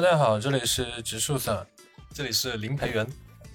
[0.00, 1.66] 大家好，这里是植树伞，
[2.14, 3.04] 这里是林培元，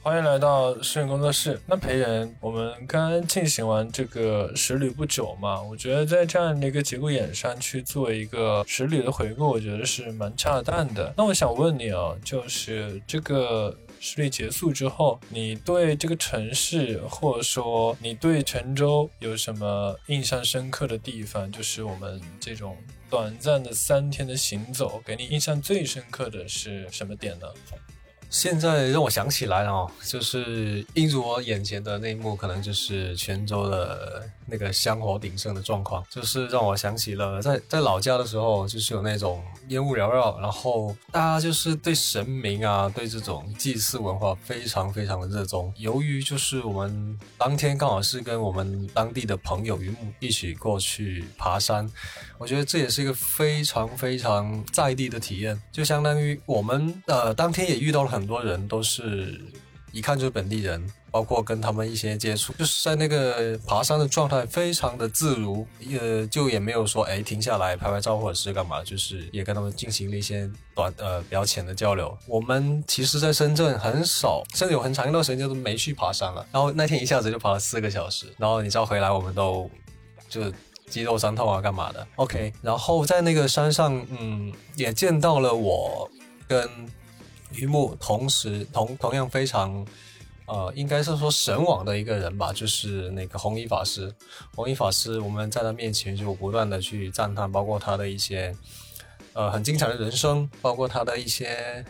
[0.02, 1.58] 欢迎来到诗人工作室。
[1.66, 11.14] 那培元，我们刚进行完这个十旅不久嘛，我觉得在这样的一个节骨眼上去做一个十旅的回顾，我觉得是蛮恰当的。
[11.16, 13.73] 那我想问你啊，就是这个。
[14.05, 21.50] 实力结束之后，你对这个城市，或者说你对泉州有什么印象深刻的地方？
[21.50, 22.75] 就是我们这种
[23.13, 27.45] 短暂的三天的行走，给你印象最深刻的是什么点呢？
[28.34, 45.72] 现在让我想起来哦，就是映入我眼前的那一幕，可能就是泉州的那个香火鼎盛的状况，就是让我想起了在在老家的时候，就是有那种烟雾缭绕，然后大家就是对神明啊，对这种祭祀文化非常非常的热衷。
[45.78, 51.88] 由于就是我们当天刚好是跟我们当地的朋友云木一起过去爬山，
[52.40, 58.22] 我觉得这也是一个非常非常在地的体验，就相当于我们呃当天也遇到了很。
[58.23, 59.38] 很多人都是
[59.91, 65.67] 一看就是本地人，包括跟他们一些接触，就是在那个爬山的状态非常的自如，
[65.99, 72.17] 呃，就也没有说哎停下来拍拍照或者是干嘛，就是也跟他们进行了一些短呃比较浅的交流。
[72.25, 76.47] 我们其实，在深圳很少，甚至有很长一段时间都没去爬山了。
[76.49, 79.69] 然后那天一下子就爬了四个小时，然后你知道回来我们都
[80.29, 80.41] 就
[80.88, 82.07] 肌肉酸痛啊干嘛的。
[82.16, 86.09] OK，然后在那个山上，嗯，也见到了我
[86.47, 86.67] 跟。
[87.54, 89.86] 榆木同时同同样非常，
[90.46, 94.14] 呃，应该是说神往的一个人吧，就是那个红衣法师。
[94.56, 98.54] 红衣法师，我们在他面前就不断的去赞叹，包括他的一些，
[99.34, 101.86] 呃，很精彩的人生，包括他的一些，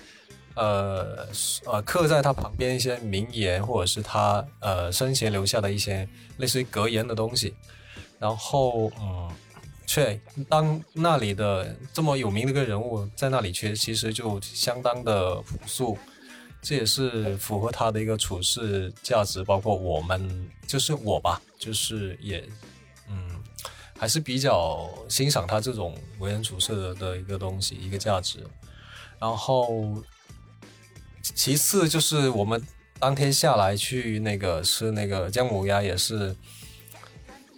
[0.55, 1.27] 呃
[1.65, 6.07] 呃，刻在他旁边一些名言，或者是他呃生前留下的一些
[6.37, 7.55] 类似于格言的东西。
[8.19, 9.29] 然后，嗯。
[9.85, 15.97] 却当那里的这么有名的一个人物在那里，却其实就相当的朴素，
[16.61, 19.43] 这也是符合他的一个处事价值。
[19.43, 22.43] 包括我们，就是我吧，就是也，
[23.09, 23.43] 嗯，
[23.97, 28.39] 还是比较欣赏他这种为人处事的的一个东西，一个价值。
[29.19, 30.01] 然后，
[31.21, 32.65] 其次就是我们
[32.99, 36.35] 当天下来去那个吃那个姜母鸭，也是。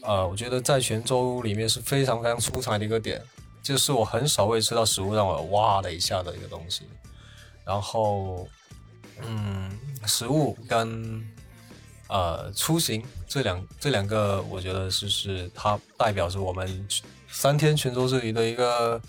[0.06, 3.20] 呃，我觉得在泉州里面是非常非常出彩的一个点，
[3.64, 6.84] 就是我很少会吃到食物让我哇的一下的一个东西。
[7.66, 8.48] 然后，
[9.24, 9.72] 嗯，
[10.06, 11.28] 食物跟
[12.08, 16.88] 呃出行这两这两个，我觉得是是它代表着我们
[17.28, 19.02] 三天泉州这里的一个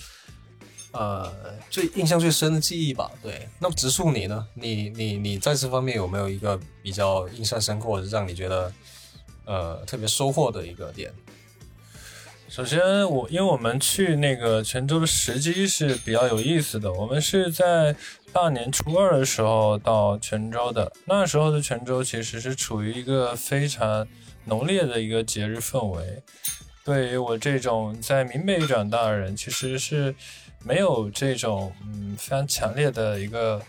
[0.92, 1.30] 呃
[1.68, 3.10] 最印象最深的记忆吧。
[3.22, 4.48] 对，那么植树你呢？
[4.54, 8.72] 你你你在这方面有没有一个比较印象深刻，或者让你觉得？
[9.46, 11.10] 呃，特别收获的一个点。
[12.48, 12.80] 首先，
[13.10, 17.94] 我因为我们去那个泉州的时机是比较有意思的，我们是在
[18.32, 20.92] 大年初二的时候到泉州的。
[21.06, 24.06] 那时候的泉州其实是处于一个非常
[24.44, 26.22] 浓烈的一个节日氛围。
[26.84, 30.14] 对于我这种在闽北长大的人，其实是
[30.64, 33.60] 没有这种嗯非常强烈的一个。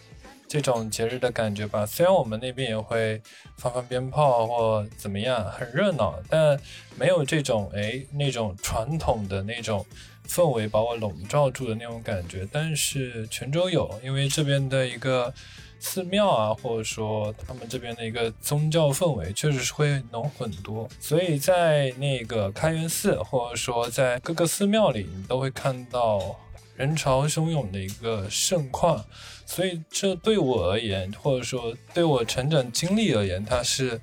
[0.47, 3.21] 这种节日的感觉吧，虽然我们那边也会
[3.57, 6.57] 放放鞭炮或怎么样，很热闹，但
[6.95, 9.85] 没有这种哎那种传统的那种
[10.25, 12.47] 氛围把我笼罩住的那种感觉。
[12.49, 15.33] 但是泉州有，因为这边的一个
[15.79, 20.87] 寺庙啊，或者说他们这边的一个宗教氛围，确实是会浓很多。
[21.01, 26.37] 所以在那个开元寺，或者说在各个寺庙里，你都会看到。
[26.77, 29.03] 人潮汹涌的一个盛况，
[29.49, 33.99] 所以这对我而言，或者说对我成长经历而言，它是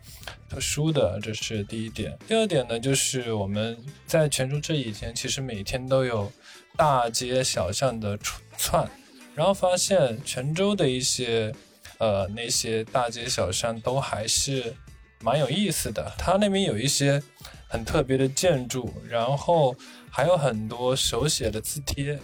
[0.48, 2.18] 特殊的，这是第一点。
[2.26, 6.32] 第二点呢，就是我们在泉州这几天，其实每天都有
[6.76, 8.18] 大街小巷的
[8.56, 8.90] 串，
[9.34, 11.54] 然后发现泉州的一些
[11.98, 14.74] 呃那些大街小巷都还是
[15.20, 16.10] 蛮有意思的。
[16.16, 17.22] 它那边有一些
[17.68, 19.76] 很特别的建筑，然后
[20.10, 22.18] 还有很多手写的字帖。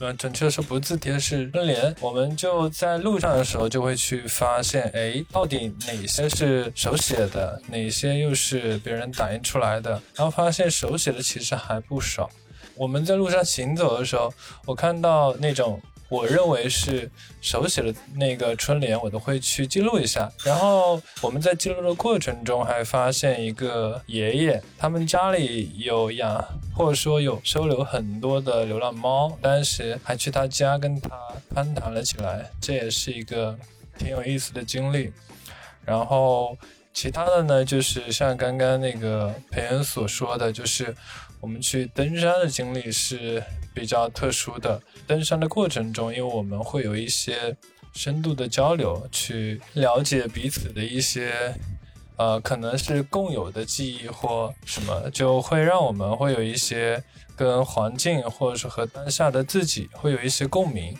[0.00, 1.94] 嗯，准确的说不是字帖，是春联。
[2.00, 9.90] 我们就在路上的时候就会去发现，哎，到底哪些是手写的，哪些又是别人打印出来的？
[10.14, 12.28] 然后发现手写的其实还不少。
[12.74, 14.32] 我们在路上行走的时候，
[14.66, 15.80] 我看到那种。
[16.14, 20.30] 我认为是手写的那个春联，我都会去记录一下。
[20.44, 29.36] 然后我们在记录的过程中，还发现一个爷爷，他们家里有养，或者说有收留很多的流浪猫。
[29.42, 31.10] 当时还去他家跟他
[31.52, 33.58] 攀谈了起来，这也是一个
[33.98, 35.12] 挺有意思的经历。
[35.84, 36.56] 然后
[36.92, 40.94] 其他的呢，就是像刚刚那个裴恩所说的，就是
[41.44, 43.44] 我们去登山的经历是
[43.74, 44.80] 比较特殊的。
[45.06, 47.54] 登山的过程中，因为我们会有一些
[47.92, 51.54] 深度的交流，去了解彼此的一些，
[52.16, 57.04] 呃，可能是共有的记忆或什么，就会让我们会有一些
[57.36, 60.96] 跟环境或者是和当下的自己会有一些共鸣。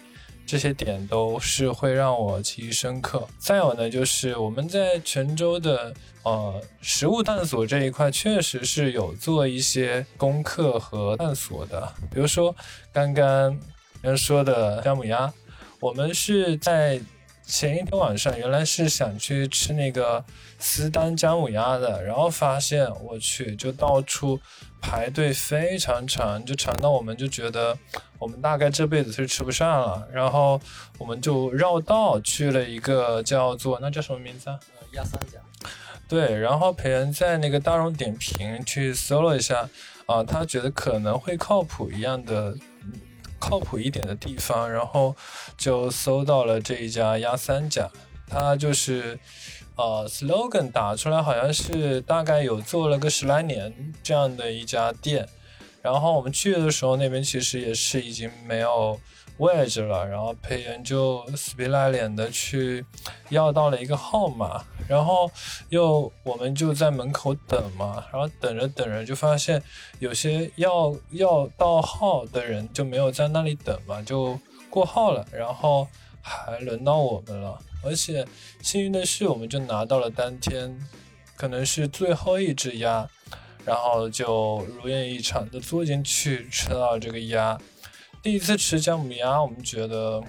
[0.46, 3.26] 这些点都是会让我记忆深刻。
[3.38, 11.92] 再有呢，就是我们在泉州的呃食物探索这一块，确实是有做一些功课和探索的。
[12.12, 12.54] 比如说
[12.92, 13.58] 刚刚
[14.02, 15.32] 人说的姜母鸭，
[15.80, 17.00] 我们是在
[17.46, 20.24] 前一天晚上原来是想去吃那个
[20.58, 24.38] 私丹姜母鸭的，然后发现我去就到处。
[24.86, 27.76] 排队非常长，就长到我们就觉得
[28.18, 30.06] 我们大概这辈子是吃不上了。
[30.12, 30.60] 然后
[30.98, 34.60] 我们就绕道去了一个叫做那叫什么名字啊？
[34.78, 35.38] 呃，鸭三甲。
[36.06, 39.66] 对，然后裴恩在那个大众点评去搜了一下，
[40.04, 42.54] 啊，他觉得可能会靠谱一样的，
[43.38, 45.16] 靠谱一点的地方，然后
[45.56, 47.90] 就搜到了这一家鸭三甲，
[48.28, 49.18] 它就是。
[49.76, 55.28] 呃，slogan 打出来好像是大概有做了个十来年这样的一家店，
[55.82, 59.00] 然后我们去的时候那边其实也是已经没有
[59.38, 62.86] 位置了，然后裴岩就死皮赖脸的去
[63.30, 65.28] 要到了一个号码，然后
[65.70, 69.60] 又我们就在门口等嘛，然后等着等着就发现
[69.98, 74.38] 有些要要到号的人就没有在那里等嘛，就
[74.70, 75.88] 过号了，然后
[76.22, 77.58] 还轮到我们了。
[77.84, 78.26] 而且
[78.62, 80.78] 幸运的是，我们就拿到了当天
[81.36, 83.08] 可能是最后一只鸭，
[83.64, 87.58] 然后就如愿以偿的坐进去吃到这个鸭。
[88.22, 90.22] 第一次吃姜母鸭，我们觉得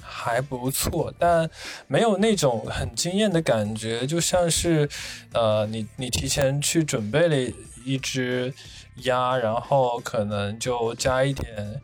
[0.00, 1.50] 还不错，但
[1.88, 4.88] 没有那种很惊艳的感觉，就像是
[5.32, 7.52] 呃，你你提前去准备了
[7.84, 8.54] 一只
[9.02, 11.82] 鸭，然后可能就加一点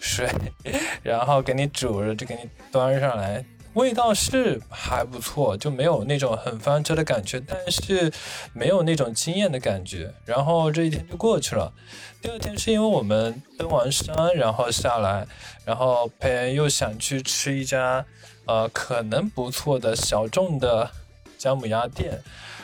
[0.00, 0.28] 水，
[1.04, 3.44] 然后给你煮着，就给你端上来。
[3.78, 8.12] 味道是还不错，就没有那种很翻车的感觉，但是
[8.52, 10.12] 没有那种惊艳的感觉。
[10.24, 11.72] 然后这一天就过去了。
[12.20, 15.24] 第二天是因为我们登完山，然后下来，
[15.64, 18.04] 然后裴恩又想去吃一家
[18.46, 20.90] 呃可能不错的小众的
[21.38, 22.20] 姜母鸭店，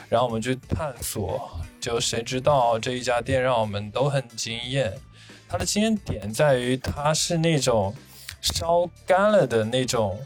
[0.09, 1.49] 然后我们去探索。
[1.79, 4.91] 就谁知道这一家店让我们都很惊艳。
[5.47, 7.95] 它的惊艳点在于它是那种
[8.41, 10.19] 烧干了的那种。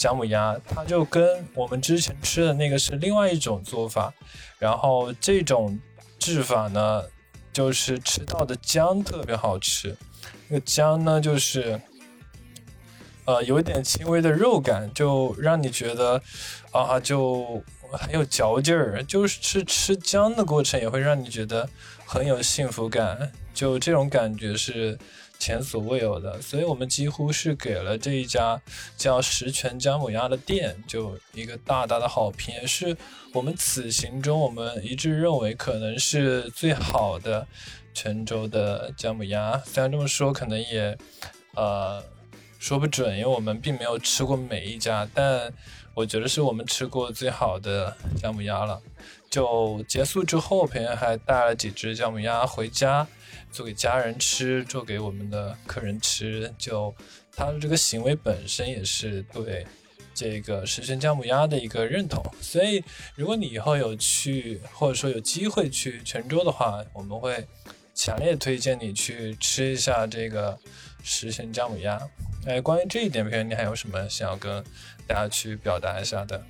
[0.00, 4.10] 姜母鸭，它就跟我们之前吃的那个是另外一种做法，
[4.58, 5.78] 然后这种
[6.18, 7.04] 制法呢，
[7.52, 9.94] 就是吃到的姜特别好吃，
[10.48, 11.78] 那个姜呢就是，
[13.26, 16.18] 呃，有一点轻微的肉感，就让你觉得
[16.72, 17.62] 啊，就
[17.92, 21.68] 很有嚼劲儿，就是吃姜的过程也会让你觉得
[22.06, 24.98] 很有幸福感，就这种感觉是。
[25.40, 28.60] 前所未有的，所以我们几乎是给了这一家
[28.96, 32.94] 叫十全姜母鸭的店就一个大大的好评，也是
[33.32, 37.46] 我们此行中我们一致认为可能是最好的
[37.94, 39.56] 泉州的姜母鸭。
[39.64, 40.96] 虽然这么说可能也
[41.54, 42.04] 呃
[42.58, 45.50] 说不准，因为我们并没有吃过每一家，但
[45.94, 48.78] 我觉得是我们吃过最好的姜母鸭了。
[49.30, 53.06] 就结束之后，朋友还带了几只姜母鸭回家。
[53.52, 56.94] 做给家人吃，做给我们的客人吃，就
[57.34, 59.66] 他的这个行为本身也是对
[60.14, 62.24] 这个食神姜母鸭的一个认同。
[62.40, 62.80] 所以，
[63.16, 67.44] 如果你以后有去，或者说有机会去泉州的话，我们会
[67.92, 70.56] 强烈推荐你去吃一下这个
[71.02, 72.00] 食神姜母鸭。
[72.46, 74.62] 哎，关于这一点，朋友，你还有什么想要跟
[75.08, 76.40] 大家去表达一下的？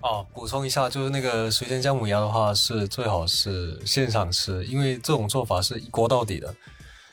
[0.00, 6.54] 哦，补充一下，就是那个水煎姜母鸭的话，是最好是现场吃，因为这种做法是一锅到底的，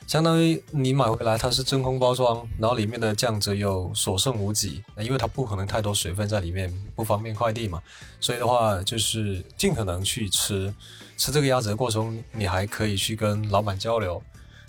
[0.06, 7.82] 相当于你买回来它是真空包装，然后里面的酱汁又所剩无几，因为它不可能太多水分在里面，不方便快递嘛，
[8.20, 10.72] 所以的话就是尽可能去吃，
[11.16, 14.22] 吃这个鸭子的过程，你还可以去跟老板交流，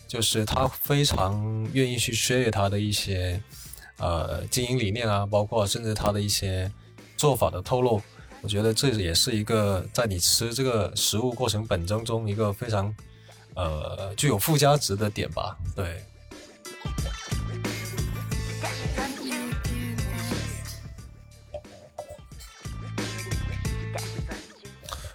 [0.08, 3.40] 就是他非常愿意去 share 他的一些
[4.00, 6.72] 呃经营理念啊，包括甚至他的一些。
[7.18, 8.02] 做法的透露，
[8.42, 12.94] 我觉得这也是一个在你吃这个食物过程本身中一个非常
[13.56, 15.58] 呃具有附加值的点吧。
[15.76, 16.04] 对。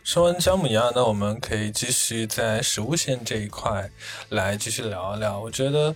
[0.02, 3.88] 说完姜母鸭，那我们可以继续在食物线这一块
[4.28, 5.40] 来继续聊一聊。
[5.40, 5.94] 我觉得，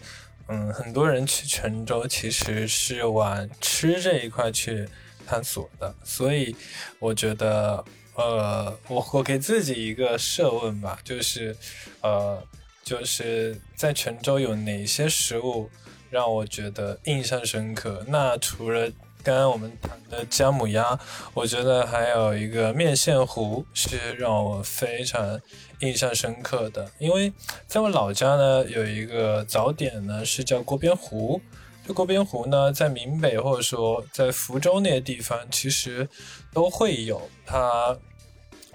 [0.48, 4.88] 嗯，很多人去泉州其实是往吃这一块去。
[5.26, 6.54] 探索的，所以
[6.99, 11.56] 我觉得，呃，我我给自己一个设问吧，就是，
[12.00, 12.42] 呃，
[12.85, 15.68] 就是在泉州有哪些食物
[16.09, 18.04] 让我觉得印象深刻？
[18.06, 18.88] 那除了
[19.23, 20.99] 刚刚我们谈的姜母鸭，
[21.35, 25.40] 我觉得还有一个面线糊是让我非常
[25.80, 27.33] 印象深刻的，因为
[27.66, 31.42] 在我老家呢有一个早点呢是叫锅边糊。
[31.87, 36.09] 这锅边糊呢，在闽北或者说在福州那些地方，其实
[36.52, 37.97] 都会有，它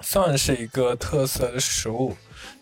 [0.01, 2.15] 算是一个特色的食物。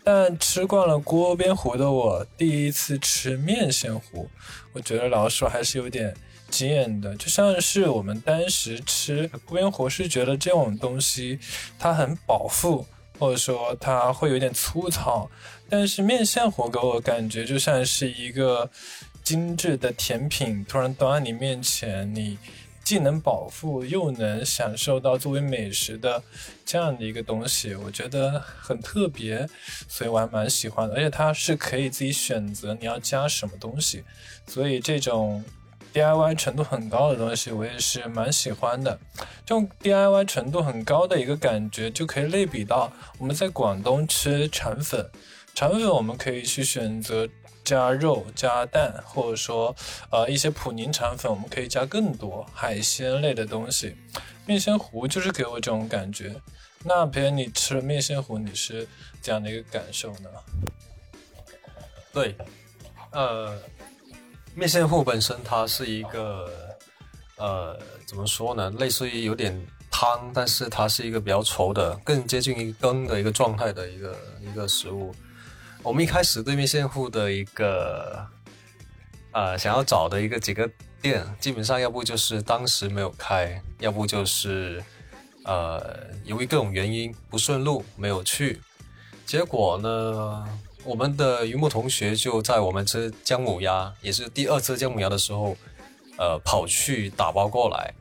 [0.03, 4.27] 但吃惯了锅边糊的我，第一次吃面线糊，
[4.73, 6.17] 我觉得老实说还是有点
[6.49, 7.15] 惊艳的。
[7.15, 11.37] 就像是我们当时吃锅边糊，是觉得这种东西
[11.77, 12.83] 它很饱腹，
[13.19, 15.29] 或者说它会有点粗糙，
[15.69, 18.67] 但是面线糊给我感觉就像是一个。
[19.29, 22.39] 精致的甜品突然端在你面前，你
[22.83, 26.23] 既能饱腹又能享受到作为美食的
[26.65, 29.47] 这样的一个东西，我觉得很特别，
[29.87, 30.95] 所以我还蛮喜欢的。
[30.95, 34.03] 而且它是可以自己选择你要加什么东西，
[34.47, 35.43] 所以这种
[35.93, 38.99] DIY 程度很高的东西，我也是蛮喜欢的。
[39.45, 45.07] 这种 DIY 程度很高的一个感觉，就可以类比到我们在广东吃肠粉，
[45.59, 47.27] 肠粉我们可以去选择。
[47.65, 49.75] 加肉、加蛋，或者说，
[50.09, 53.95] 呃，一些普宁肠粉，我们可以加更多海鲜类的东西。
[54.47, 56.33] 面线糊就是给我这种感觉。
[56.83, 58.87] 那别人你吃了面线糊，你是
[59.21, 60.29] 这样的一个感受呢？
[62.13, 62.35] 对，
[63.11, 63.55] 呃，
[64.55, 66.49] 面线糊本身它是一个，
[67.35, 68.71] 呃，怎么说呢？
[68.79, 69.53] 类似于有点
[69.91, 75.13] 汤，但是它是一个比较稠的，更接近于羹的一个状态的一个一个食物。
[75.81, 78.27] 我们一开始对面线户的一个，
[79.31, 80.69] 呃，想要找的一个几个
[81.01, 84.83] 店，基本上要不就是当时没有开，要不就是，
[85.45, 88.61] 呃，由于各种原因不顺路没有去。
[89.25, 90.45] 结果呢，
[90.83, 95.55] 我们的榆木同学就在我们吃姜母鸭，也是第二次姜母鸭的时候，
[96.17, 97.93] 呃，跑去打包过来。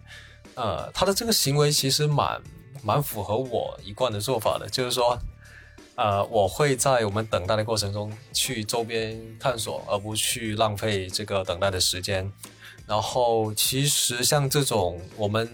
[0.56, 2.42] 呃，他的这个行为其实蛮
[2.82, 5.16] 蛮符合我一贯的做法的，就是说。
[5.98, 12.32] 呃，我会在我们等待的过程中去周边探索，而不去浪费这个等待的时间。
[12.86, 15.48] 然后，其实像这种我们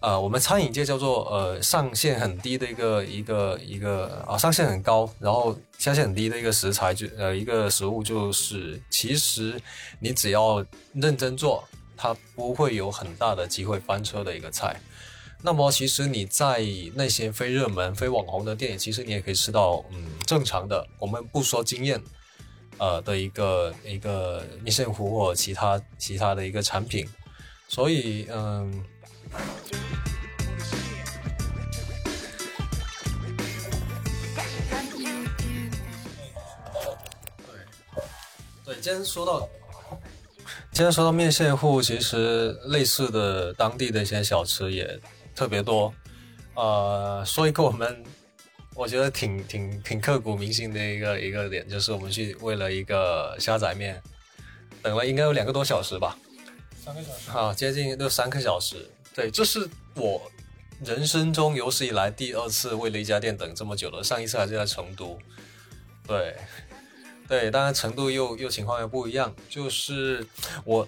[0.00, 9.60] 呃，我们餐饮界叫做呃上限很低的一个一个一个啊上限很高，然后下限很低的一个食材就呃一个食物，就是其实
[9.98, 10.64] 你只要
[10.94, 11.62] 认真做，
[11.98, 14.80] 它不会有很大的机会翻车的一个菜。
[15.42, 16.60] 那么，其实你在
[16.94, 20.86] 那些非热门、非网红的店，其实你也可以吃到，嗯，正常的。
[20.98, 22.00] 我们不说经验，
[22.76, 27.08] 呃的一个一个面线糊或其他其他的一个产品。
[27.68, 28.84] 所以，嗯，
[38.64, 39.48] 对，对，今天说到。
[40.72, 44.98] 今天说到面线糊，其实类似的当地的一些小吃也
[45.40, 45.90] 特别多。
[46.54, 48.04] 呃，说一个我们
[48.74, 54.02] 我觉得挺挺挺刻骨铭心的一个一个点，就是我们去为了一个虾仔面，
[54.82, 56.18] 等了应该有两个多小时吧，
[56.84, 57.30] 三个小时。
[57.30, 58.86] 啊，接近都三个小时。
[59.14, 60.30] 对，这是我
[60.84, 65.18] 人生中有史以来第二次为了一家店等这么久了，上一次还是在成都。
[66.06, 66.36] 对。
[67.26, 69.34] 对，当然成都又又情况又不一样。
[69.48, 70.26] 就是
[70.64, 70.86] 我，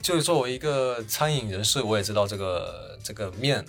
[0.00, 3.64] 就是作为一个餐饮人士，我也知道这个这个面，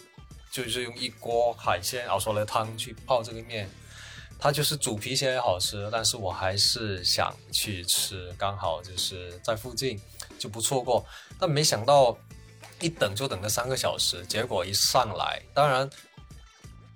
[0.53, 3.67] 就是用一锅海鲜熬出来的汤去泡这个面，
[4.37, 5.89] 它就是煮皮些好吃。
[5.91, 9.99] 但是我还是想去吃，刚好就是在附近，
[10.37, 11.03] 就不错过。
[11.39, 12.15] 但没想到
[12.79, 15.89] 一等就等了三个小时，结果一上来，当然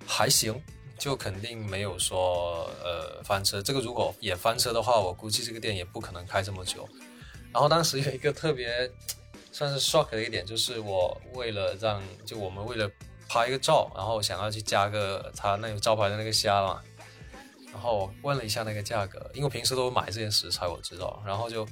[0.06, 0.64] 还行。
[1.00, 6.90] 就肯定没有说呃翻车，这个如果也翻车的话，我估计这个店也不可能开这么久。
[7.54, 8.92] 然后当时有一个特别
[9.52, 12.90] 算是 shock 的一点，就是我为了让就我们为了
[13.30, 16.82] 拍一个照，然后想要去加个他那个招牌的那个虾嘛，
[17.72, 21.68] 然后问了一下那个价格，因为我平时都买这些食材我知道，然后就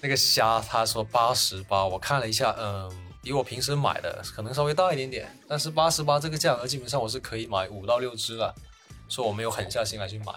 [0.00, 3.06] 那个虾他说八十八，我看了一下，嗯。
[3.22, 8.54] 比我平时买的可能稍微大一点点，但是八十八这个价格基本上我是可以买五到六只了，
[9.10, 10.32] 所以我没有狠下心来去买。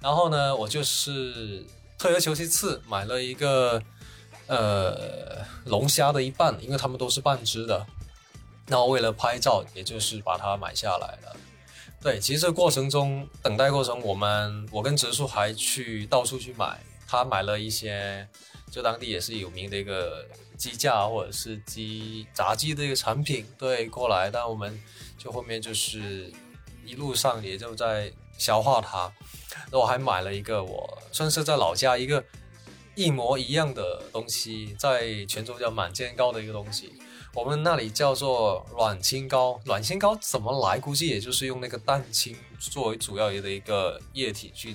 [0.00, 1.66] 然后呢，我就是
[1.98, 3.82] 退而求其次买了一个
[4.46, 7.84] 呃龙虾的一半，因为他们都是半只的。
[8.68, 11.36] 然后为了拍照，也就是把它买下来了。
[12.00, 18.28] 对，其实这过程中等待过程，我们我跟植树还去到处去买，他买了一些。
[18.70, 20.26] 就当地也是有名的一个
[20.58, 24.78] 鸡架或者是鸡炸鸡的一个产品，对，过来，但我们
[25.16, 26.30] 就后面就是
[26.84, 29.10] 一路上也就在消化它。
[29.72, 32.22] 那我还买了一个我算是在老家一个
[32.94, 36.92] 一模一样的东西，在泉州叫满煎糕的一个东西。
[37.34, 40.80] 我们那里叫做卵清糕，卵清糕怎么来？
[40.80, 44.74] 估计也就是用那个蛋清作为主要的一个液体去，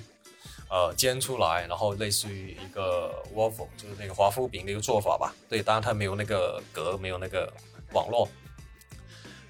[0.69, 5.33] 呃，煎出来，然后类似于一个 waffle，就是那个华夫饼的一个做法吧。
[5.49, 7.51] 对，当然它没有那个格，没有那个
[7.91, 8.29] 网络。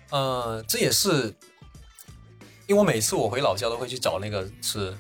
[0.10, 1.36] 呃，这也是，
[2.68, 4.98] 因为我每次我回老家都会去找那个吃，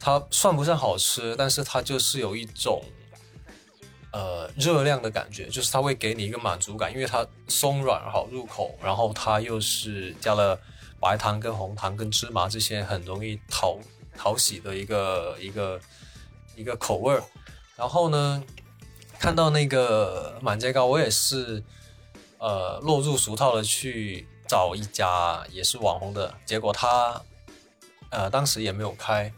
[0.00, 2.82] 它算不上好吃，但是它就是有一种。
[4.14, 10.56] 呃，热量的感觉就是它会给你一个满足感，因为它松软好入口，然后它又是加了
[11.00, 13.76] 白糖跟红糖跟芝麻这些很容易讨
[14.16, 15.80] 讨喜的一个一个
[16.54, 17.20] 一个口味儿。
[17.74, 18.40] 然后呢，
[19.18, 21.60] 看到那个满街糕，我也是
[22.38, 27.20] 呃落入俗套的去找一家也是网红的，结果他
[28.10, 29.32] 呃当时也没有开，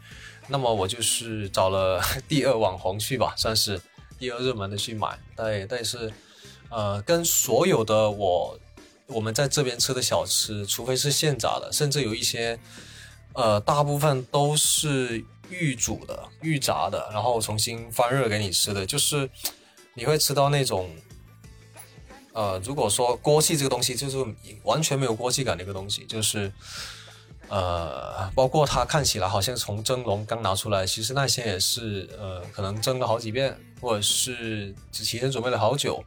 [0.49, 3.81] 那么我就是找了 第二网红去吧，算是。
[4.17, 6.11] 第二热门的去买，对，但是，
[6.69, 8.59] 呃，跟所有的我
[9.07, 12.59] 我们在这边吃的小吃，除非是现炸的，甚至有一些，
[13.33, 19.29] 呃，大部分都是预煮的、预炸的，然后重新翻热给你吃的，就是
[19.93, 20.89] 你会吃到那种，
[22.33, 24.17] 呃，如果说锅气这个东西，就是
[24.63, 26.51] 完全没有锅气感的一个东西，就是。
[27.49, 36.03] 呃，包括它看起来好像从蒸笼刚拿出来，其实那些也是呃，可能蒸了好几遍，或者是提前准备了好久。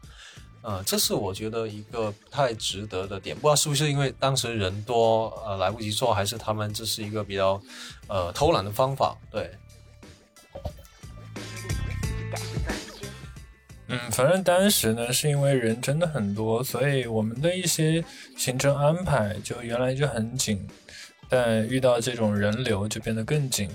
[0.63, 7.59] 呃，这是我觉得一个不太值得的点，不知道是不是因为当时人多，呃，来不及做，还是他们这是一个比较
[8.09, 9.17] 呃偷懒的方法？
[9.31, 9.51] 对。
[13.93, 18.05] 嗯，反正当时呢，是因为人真的很多，所以我们的一些
[18.37, 20.65] 行程安排就原来就很紧。
[21.31, 23.71] 但遇到这种人流就变得更紧，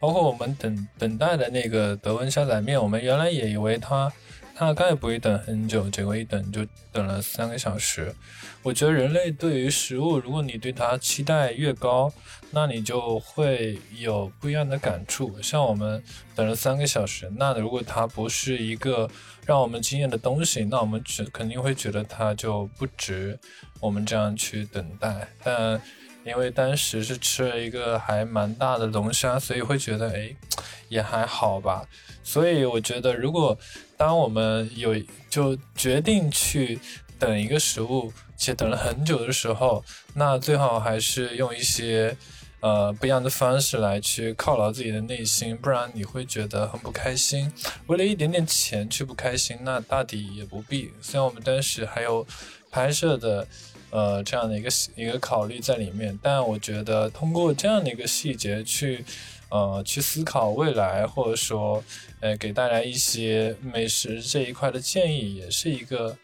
[0.00, 4.10] 包括我们等等待的那个德文虾仔面，我们原来也以为它
[4.58, 8.14] 大概不会等很久，结果一等就等了三个小时。
[8.62, 12.10] 我觉得人类对于食物，如果你对它期待越高，
[12.50, 15.38] 那你就会有不一样的感触。
[15.42, 16.02] 像我们
[16.34, 19.10] 等了三个小时，那如果它不是一个
[19.44, 23.38] 让我们惊艳的东西，那我们只肯定会觉得它就不值
[23.80, 25.28] 我们这样去等待。
[25.42, 25.78] 但
[26.24, 30.34] 因为当时是吃了一个还蛮大的龙虾，所以会觉得哎，
[30.88, 31.86] 也还好吧。
[32.22, 33.56] 所以我觉得，如果
[33.96, 34.94] 当我们有
[35.28, 36.80] 就决定去
[37.18, 39.84] 等一个食物，且等了很久的时候，
[40.14, 42.16] 那最好还是用一些
[42.60, 47.52] 呃不一样的方式来去犒劳自己的内心，不然你会觉得很不开心。
[47.86, 50.90] 为了一点点钱去不开心，那大抵也不必。
[51.02, 52.26] 虽然我们当时还有
[52.70, 53.46] 拍摄的。
[53.94, 59.04] 呃，这样的一个一个考虑在里面，但我觉得通过这样的一个细节去，
[59.50, 61.80] 呃，去思考未来，或者说，
[62.18, 66.16] 呃，给大家一些美食这一块的建议，也是一个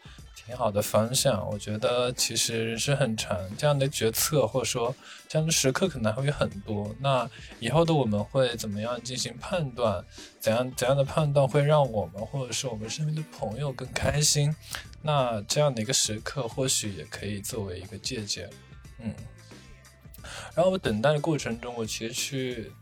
[0.51, 1.49] 挺好的方向。
[1.49, 4.93] 我觉得其实人生很长，这样的决策或者说
[5.29, 6.93] 这样的时刻可能还会很多。
[6.99, 7.29] 那
[7.61, 10.03] 以后的我们会怎么样进行判断？
[10.41, 14.53] 怎样怎样的判断会让我们或者是我们身边的朋友更开心？
[15.01, 18.49] 那这样的一个时刻，或许也可以作为一个借鉴，
[18.99, 19.15] 嗯。
[20.53, 22.73] 然后我等待的过程中，我其实去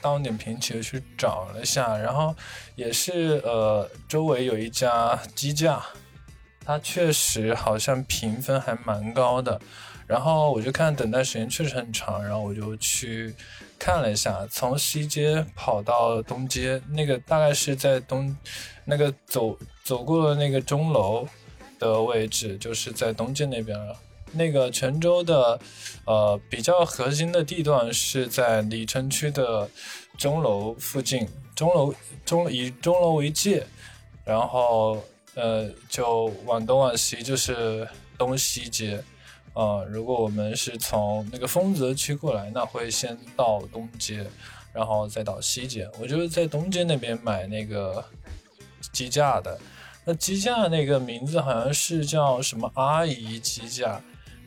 [0.00, 2.34] 大众点评其实去找了一下，然后
[2.74, 5.84] 也是呃，周围有一家鸡架，
[6.68, 9.58] 它确实好像评分还蛮高的。
[10.06, 13.34] 然后我就看等待时间确实很长，然后我就去
[13.78, 18.36] 看了一下，从西街跑到东街，那个大概是在东
[18.84, 21.26] 那个走走过了那个钟楼。
[21.78, 23.96] 的位置就是在东街那边了。
[24.32, 25.56] 那个泉州的，
[26.04, 29.70] 呃，比较核心的地段是在鲤城区的
[30.16, 31.28] 钟楼附近。
[31.54, 31.94] 钟楼
[32.26, 33.64] 钟以钟楼为界，
[34.24, 35.00] 然后
[35.38, 37.86] 呃，就往东往西就是
[38.18, 39.00] 东西街。
[39.54, 44.24] 啊，如果我们是从那个丰泽区过来，那会先到东街，
[44.72, 45.88] 然后再到西街。
[46.00, 48.04] 我就是在东街那边买那个
[48.92, 49.58] 鸡架的。
[50.04, 54.00] 那鸡架那个名字好像是叫什么阿姨鸡架，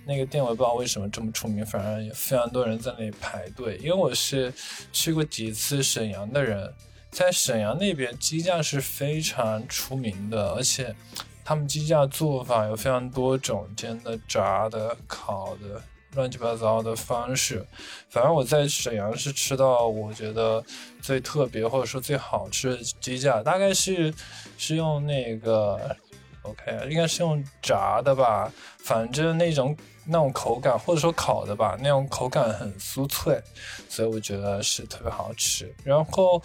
[0.06, 3.78] 那个店我也不知道为什么这么出名，反正非常多人在那里排队。
[3.78, 4.54] 因为我是
[4.94, 6.74] 去过几次沈阳的人，
[7.12, 10.96] 在沈阳那边鸡架是非常出名的，而且
[11.44, 15.82] 他们鸡架做法有非常多种，煎的、炸的、烤的，
[16.16, 17.66] 乱七八糟的方式。
[18.10, 20.64] 反正我在沈阳是吃到我觉得
[21.02, 24.14] 最特别或者说最好吃的鸡架，大概是
[24.58, 25.96] 是用那个
[26.44, 33.40] OK，应该是用炸的吧，反正那种那种口感或者说烤的吧，那种口感很酥脆，
[33.88, 35.72] 所以我觉得是特别好吃。
[35.84, 36.42] 然后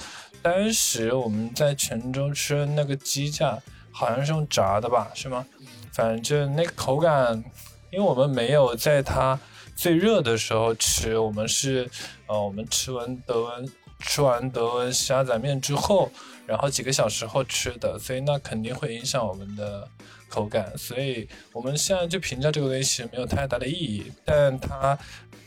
[0.46, 3.60] 当时我们在泉州吃那个鸡架。
[3.98, 5.46] 好像是用炸的吧，是吗？
[5.90, 7.42] 反正那个口感，
[7.90, 9.40] 因为我们没有在它
[9.74, 11.88] 最热的时候吃，我们是，
[12.26, 16.12] 呃，我们吃完德文吃完德文虾仔面之后，
[16.46, 19.88] 然后几个小时后吃的，所以那肯定会影响我们的
[20.28, 24.98] 口感，所以我们现在就评价这个东西没有太大的意义，但它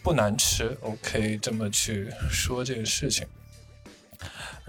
[0.01, 3.27] 不难吃，我可以这么去说这个事情，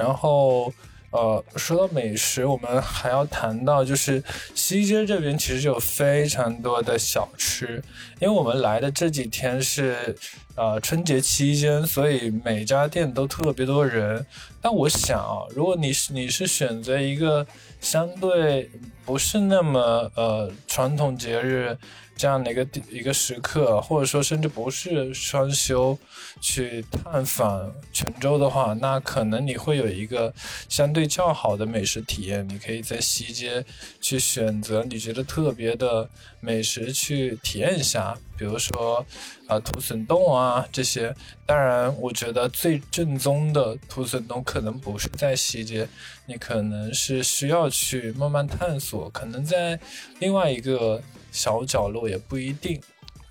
[0.01, 0.73] 然后。
[1.13, 4.23] 呃，说到美食，我们还要谈到，就是
[4.55, 7.83] 西街这边其实有非常多的小吃，
[8.21, 10.17] 因为我们来的这几天是
[10.61, 14.27] 呃春节期间，所以每家店都特别多人。
[14.61, 17.47] 但我想啊，如果你是你是选择一个
[17.81, 18.71] 相对
[19.07, 19.81] 不是那么
[20.15, 21.79] 呃传统节日。
[22.21, 25.99] 这样的一个一个时刻，或者说甚至不是双休
[26.39, 30.31] 去探访泉州的话，那可能你会有一个
[30.69, 32.47] 相对较好的美食体验。
[32.47, 33.65] 你可以在西街
[34.03, 36.07] 去选择你觉得特别的
[36.41, 39.05] 美食去体验一下，比如说
[39.47, 41.15] 啊土笋冻啊这些。
[41.45, 45.87] 当然，我觉得最正宗的土笋冻可能不是在西街，
[46.25, 49.79] 你可能是需要去慢慢探索，可能在
[50.19, 51.03] 另外一个。
[51.33, 52.83] 小角落也不一定，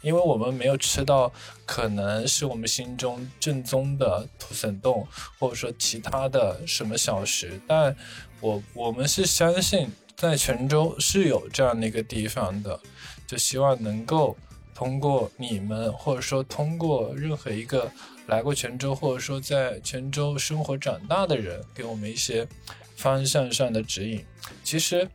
[0.02, 1.30] 因为我们没有吃到
[1.66, 5.06] 可能是我们心中正宗的土笋冻，
[5.38, 7.60] 或者说其他的什么小食。
[7.68, 7.94] 但
[8.40, 12.80] 我我们是相信在泉州是有这样的一个地方的，
[13.28, 14.38] 就希望能够
[14.80, 17.92] 通过你们，或者说通过任何一个
[18.28, 22.48] 来过泉州，或者说在泉州生活长大的人，给我们一些
[22.96, 24.24] 方向上的指引。
[24.64, 25.06] 其实。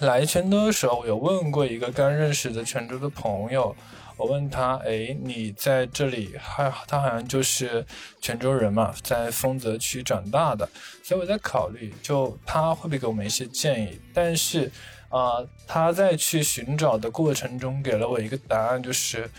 [0.00, 3.74] 来泉州的时候，我有问过一个刚认识的泉州的朋友，
[4.18, 7.84] 我问他：“哎，你在这里，还他好像就是
[8.20, 10.68] 泉州人嘛，在丰泽区长大的，
[11.02, 13.98] 所以我在考虑，就他会不会给我们一些建议？
[14.12, 14.70] 但是，
[15.08, 19.30] 啊，他在去寻找的过程中给了我一个答案，就是。”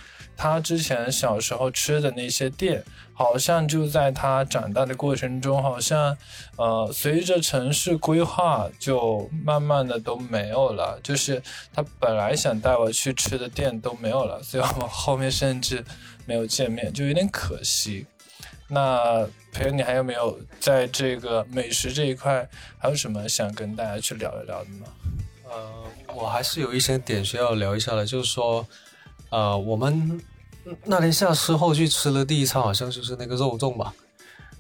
[0.41, 2.81] 他之前小时候吃的那些店，
[3.13, 6.17] 好像就在他长大的过程中，好像，
[6.55, 10.97] 呃，随着城市规划，就慢慢的都没有了。
[11.03, 15.83] 就是他本来想带我去吃的店都没有了，所以我们后面甚至
[16.25, 18.05] 没有见面，就有点可惜。
[18.69, 24.87] 那朋友，你还有没有在这个美食这一块，还有什么想跟大家去聊一聊的吗？
[25.49, 28.65] 呃，我还是有一些点需要聊一下的，就是说。
[29.31, 30.19] 呃，我们
[30.85, 33.93] 那天下车后去吃了第一餐，好像就是那个肉粽吧？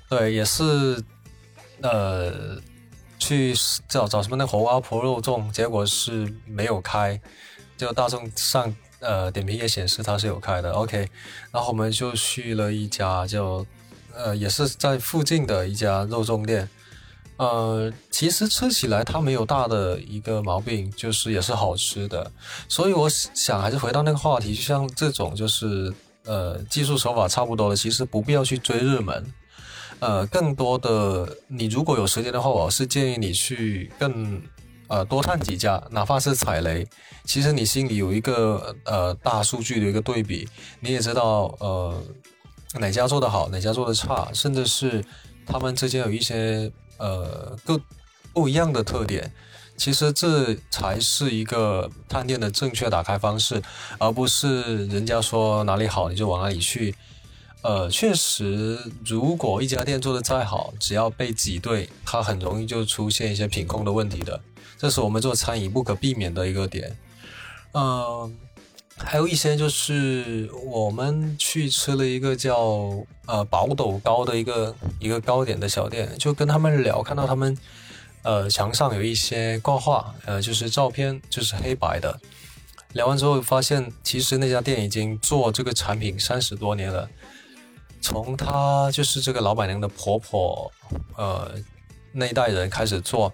[0.07, 1.03] 对，也是，
[1.81, 2.55] 呃，
[3.17, 3.55] 去
[3.87, 7.19] 找找什么那红阿婆肉粽，结果是没有开，
[7.77, 10.71] 就大众上呃点评页显示它是有开的。
[10.71, 11.09] OK，
[11.51, 13.65] 然后我们就去了一家叫
[14.13, 16.69] 呃也是在附近的一家肉粽店。
[17.39, 22.29] 呃，其实吃起来它没有大的一个毛病，就是也是好吃的。
[22.67, 25.93] 所以我想还是回到那个话题，就像这种就是
[26.25, 29.25] 呃技术手法差不多的，其实不必要去追热门。
[29.99, 34.41] 呃，更多的你如果有时间的话，我是建议你去更
[34.89, 36.85] 呃多看几家，哪怕是踩雷，
[37.23, 40.45] 其实你心里有一个呃大数据的一个对比，
[40.81, 42.03] 你也知道呃
[42.73, 45.01] 哪家做的好，哪家做的差，甚至是
[45.45, 46.69] 他们之间有一些。
[46.99, 47.81] 呃，各
[48.33, 49.31] 不一样的特点，
[49.75, 53.61] 其实这才是一个探店的正确打开方式，
[53.97, 56.93] 而不是人家说哪里好你就往哪里去。
[57.61, 64.39] 呃，确实，如果一家店做的再好，只要被挤兑，它很容易就出现一些品控的问题的，
[64.77, 66.95] 这是我们做餐饮不可避免的一个点。
[67.73, 68.37] 嗯。
[69.01, 72.93] 还有一些就是我们去吃了一个叫
[73.25, 77.57] 呃宝斗糕的一个一个糕点的小店，就跟他们聊，看到他们
[78.23, 82.19] 呃墙上有一些挂画，呃就是照片就是黑白的。
[82.93, 87.09] 聊完之后发现，其实那家店已经做这个产品三十多年了，
[88.01, 90.71] 从他就是这个老板娘的婆婆
[91.15, 91.51] 呃
[92.11, 93.33] 那一代人开始做。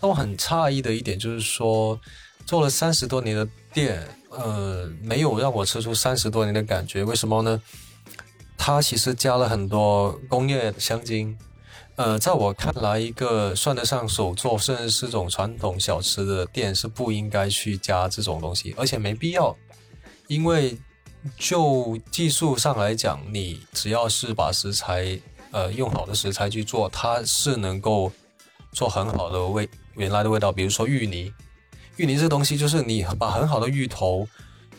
[0.00, 1.98] 那我很诧异的一点就是说，
[2.44, 4.06] 做了三十多年的店。
[4.36, 7.60] 呃，没有让我吃出三十多年的感觉，为什么呢？
[8.58, 11.36] 它其实加了很多工业香精。
[11.96, 19.56] 呃，在我看来，一个算得上手做，甚至是种传统小吃的店，是不应该去加这种东西，而且没必要。
[20.28, 20.76] 因为
[21.38, 25.18] 就技术上来讲，你只要是把食材
[25.52, 28.12] 呃用好的食材去做，它是能够
[28.72, 30.52] 做很好的味原来的味道。
[30.52, 31.32] 比如说芋泥，
[31.96, 34.28] 芋泥这东西就是你把很好的芋头，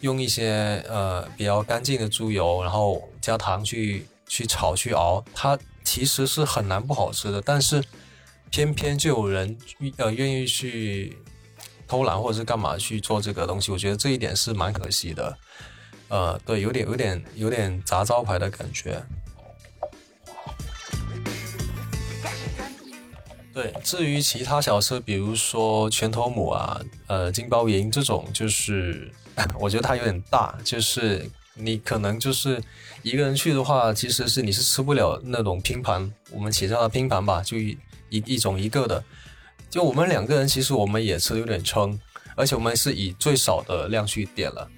[0.01, 7.41] 用一些呃比较干净的猪油，然后加糖去去炒去熬，它其实是很难不好吃的。
[7.41, 7.83] 但是
[8.51, 9.57] 偏偏就有人
[9.97, 11.17] 呃愿意去
[11.87, 15.37] 偷懒或者是干嘛去做这个东西，我觉得这一点是蛮可惜的。
[16.09, 19.03] 呃，对，有点有点有点砸招牌的感觉。
[23.57, 29.11] 对，至于其他小吃，比如说拳头母啊，呃，金包银这种，就是
[29.59, 32.61] 我觉得它有点大，就是你可能就是
[33.01, 37.75] 一个人去的话，其实是你是吃不了那种拼盘，我们起叫它拼盘吧，就一
[38.11, 39.03] 一一种一个的。
[39.71, 41.99] 就我们两个人，其实我们也吃的有点撑，
[42.35, 44.69] 而且我们是以最少的量去点了。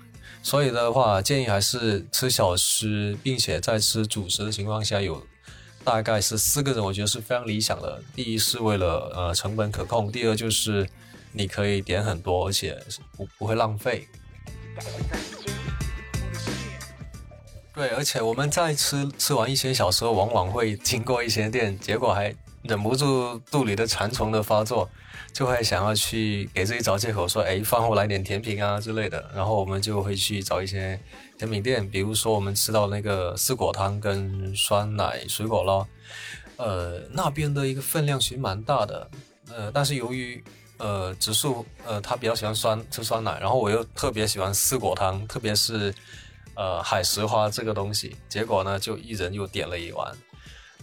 [0.41, 5.21] 所以的话，建议还是吃小吃，并且在吃主食的情况下，有
[5.83, 8.01] 大概是四个人，我觉得是非常理想的。
[8.15, 10.87] 第一是为了呃成本可控，第二就是
[11.31, 12.77] 你可以点很多，而且
[13.15, 14.07] 不不会浪费。
[17.73, 24.89] 对，而且我们在吃吃完一些小吃，往往会经过一些店，结果还忍不住肚里的馋虫的发作。
[25.31, 29.29] 就会想要去给自己找借口，说，哎，饭后来点甜品啊之类的。
[29.33, 30.99] 然后我们就会去找一些
[31.39, 35.87] 甜品店，比如说我们吃到那个四果汤跟酸奶水果捞，
[36.57, 39.09] 呃，那边的一个分量其实蛮大的，
[39.49, 40.43] 呃，但是由于
[40.77, 45.95] 呃植树呃他比较喜欢酸吃酸奶，然后我又特别喜欢四果汤，特别是
[46.55, 50.13] 呃海石花这个东西，结果呢就一人又点了一碗。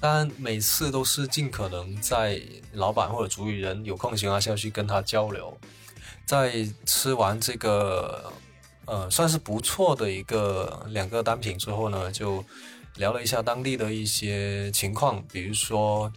[0.01, 2.41] 当然，每次都是尽可能在
[2.73, 5.55] 老板或者主理人有空的情况下去跟他交流。
[6.27, 8.33] 在吃完这个
[8.87, 12.45] 呃算是不错的一个两个单品之后呢，就
[12.97, 16.11] 聊了一下当地的一些情况，比如说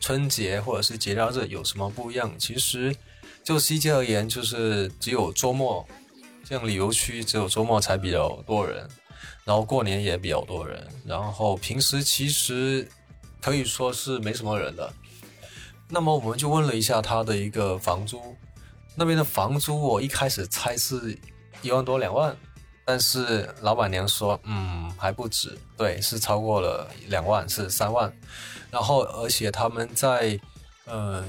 [0.00, 2.32] 春节或者是节假日有什么不一样。
[2.38, 2.94] 其实
[3.42, 5.86] 就西街而言，就是只有周末，
[6.44, 8.88] 像旅游区只有周末才比较多人。
[9.44, 12.86] 然后过年也比较多人，然后平时其实
[13.40, 14.92] 可以说是没什么人的。
[15.88, 18.36] 那么我们就问了一下他的一个房租，
[18.94, 21.18] 那边的房租我一开始猜是
[21.62, 22.36] 一万多两万，
[22.84, 28.12] 但是老板娘说，嗯，还不止，对，是超过了两万，是三万。
[28.70, 30.38] 然后而且他们在
[30.84, 31.24] 呃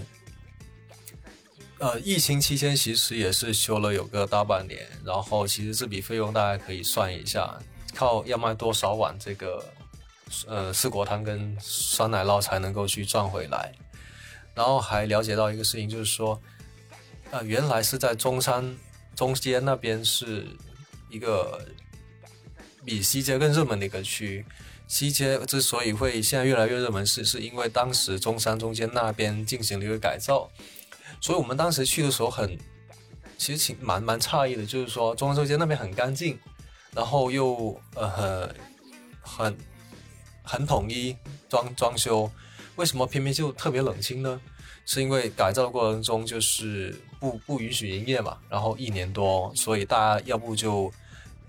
[1.80, 7.58] 呃疫情期间其实也是休了有个大半年，然后其实这笔费用大家可以算一下。
[7.94, 9.66] 靠要卖多少碗这个
[10.48, 13.70] 呃四果汤跟酸奶酪才能够去赚回来？
[14.56, 16.42] 然后还了解到一个事情，就是说，
[17.32, 18.78] 呃，原来是在中山
[19.16, 20.48] 中街那边是
[21.10, 21.66] 一个
[22.86, 24.46] 比西街更热门的一个区。
[24.88, 30.50] 西街之所以会现在越来越热门，是是因为当时中山中间那边进行了一个改造。
[31.22, 32.58] 所以我们当时去的时候很，
[33.38, 36.38] 其实挺蛮蛮诧异的，就是说中山中街那边很干净。
[36.94, 38.56] 然后又呃很
[39.22, 39.58] 很
[40.44, 41.16] 很统一
[41.48, 42.30] 装装修，
[42.76, 44.42] 为什么偏偏就特别冷清呢？
[44.86, 50.92] 是因为改造的过程中就是不不允许营业嘛，然后一年多，所以大家要不就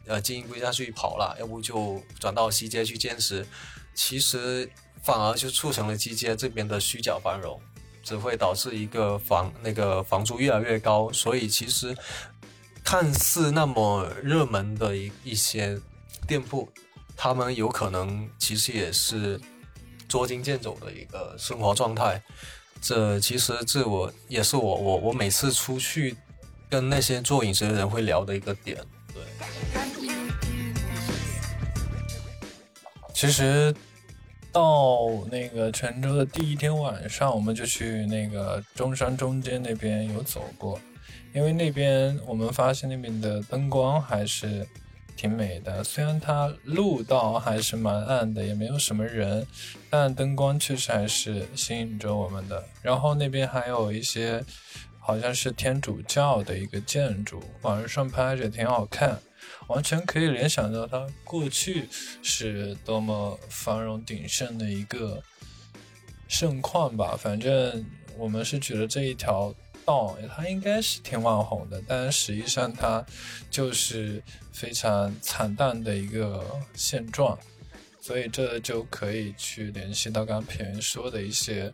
[0.07, 3.45] 呃经营不下去跑了，要不就转到西街去坚持，
[3.93, 4.71] 其实
[5.03, 7.61] 反而就促成了西街这边的虚假繁荣，
[8.05, 11.97] 只会导致一个房那个房租越来越高，所以其实。
[12.85, 15.81] 看似那么热门的一一些
[16.27, 16.69] 店铺，
[17.17, 19.41] 他们有可能其实也是
[20.09, 22.21] 捉襟见肘的一个生活状态。
[22.83, 26.17] 这其实这我也是我我我每次出去
[26.69, 28.77] 跟那些做饮食的人会聊的一个点。
[29.15, 29.23] 对，
[33.15, 33.73] 其实
[34.51, 40.79] 到那个泉州的第一天晚上，我们就去那个中山中间那边有走过。
[41.33, 44.67] 因为那边我们发现那边的灯光还是
[45.23, 49.47] 挺美的，虽然它路道还是蛮暗的，也没有什么人，
[49.89, 52.61] 但灯光确实还是吸引着我们的。
[52.83, 54.45] 然后那边还有一些
[54.99, 59.17] 好像是天主教的一个建筑，晚上拍着挺好看，
[59.69, 61.89] 完全可以联想到它过去
[62.21, 65.23] 是多么繁荣鼎盛的一个
[66.27, 67.17] 盛况吧。
[67.17, 67.87] 反正
[68.19, 69.55] 我们是觉得这一条。
[69.85, 73.05] 道它应该是挺网红的，但实际上它
[73.51, 77.39] 就是非常惨淡的一个现状，
[78.01, 81.71] 所以这就可以去联系到刚刚片源说的一些，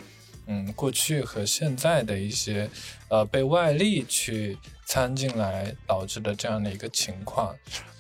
[0.47, 2.69] 嗯，过去和现在的一些，
[3.09, 7.55] 呃，被外力去掺进来导致的这样的一个情况。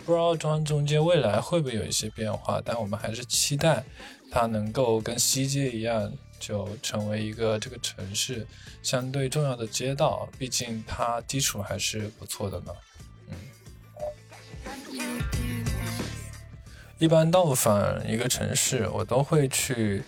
[0.04, 3.84] 不知道中央中街未来会不会有一些变化，但我们还是期待
[4.30, 8.46] 它能够跟西街一样，就成为一个这个城市
[8.82, 10.28] 相对重要的街道。
[10.38, 12.72] 毕竟它基础还是不错的呢。
[13.28, 13.34] 嗯，
[16.98, 20.02] 一般到访一个城市，我都会去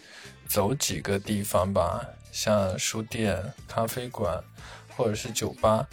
[0.47, 4.43] 走几个地方吧，像书店、咖啡馆
[4.97, 5.89] 或者是酒吧。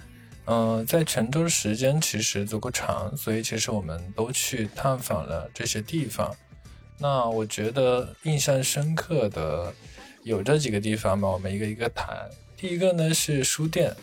[0.45, 6.35] 嗯，在泉州的时间其实足够长，所以其实我们都去探访了这些地方。
[6.97, 9.73] 那我觉得印象深刻的
[10.23, 12.29] 有这几个地方吧，我们一个一个谈。
[12.55, 13.95] 第一个呢是书店，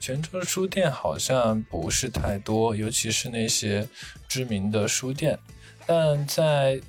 [0.00, 3.86] 泉州的书店好像不是太多，尤其是那些
[4.26, 5.38] 知名的书店，
[5.86, 6.80] 但在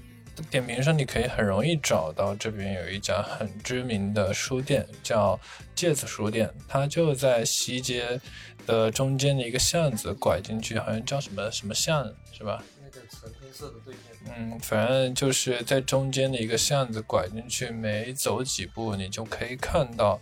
[0.49, 5.39] 点评上你可以很容易找到这边有一家很知名的书店，叫
[5.75, 8.19] 芥子书店，它就在西街。
[8.67, 12.63] 的中间的一个巷子拐进去，好像叫什么什么巷，是吧？
[12.83, 13.95] 那个橙黑色的对。
[14.27, 20.19] 嗯，反正就是在中间的一个巷子拐进去，没走几步，你就可以看到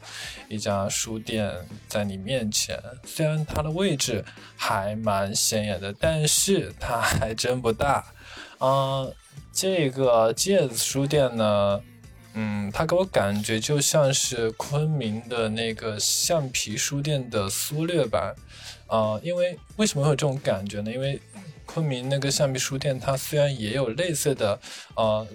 [0.48, 1.52] 一家书店
[1.88, 2.80] 在你面前。
[3.06, 4.24] 虽然它的位置
[4.56, 8.06] 还蛮显眼的，但是它还真不大。
[8.60, 9.14] 嗯，
[9.52, 11.82] 这个芥子书店呢？
[12.40, 18.36] 嗯，它给我感觉就像是昆明的那个橡皮书店的缩略版，
[18.86, 20.92] 啊，因为为什么会有这种感觉呢？
[20.92, 21.20] 因为
[21.68, 24.60] 昆明那个橡皮书店，它虽然也有类似的，
[24.96, 25.28] 呃，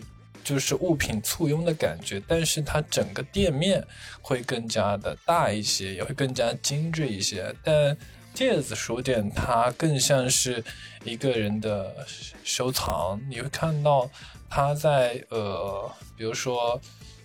[0.42, 3.86] 就是物品簇拥的感觉，但是它整个店面
[4.20, 7.54] 会更加的大一些，也会更加精致一些。
[7.62, 7.96] 但
[8.34, 10.64] 芥子书店它更像是
[11.04, 11.94] 一个人的
[12.42, 14.10] 收藏，你会看到。
[14.54, 16.78] 他在呃，比如说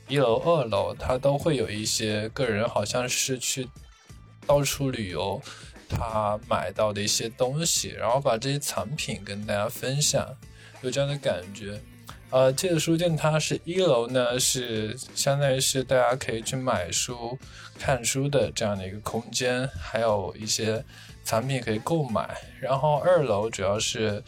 [0.07, 3.67] 一楼、二楼，他都会有一些个人，好像是去
[4.45, 5.41] 到处旅游，
[5.89, 10.27] 他买到的一些东西，然后把这些藏品跟大家分享，
[10.81, 11.79] 有这样的感觉。
[12.29, 17.39] 呃，这个书店它是一楼呢，是相当于是大家可以去买书、
[17.79, 20.83] 看书的这样的一个空间，还有一些
[21.23, 22.37] 藏品可以购买。
[22.59, 24.21] 然后二楼主要是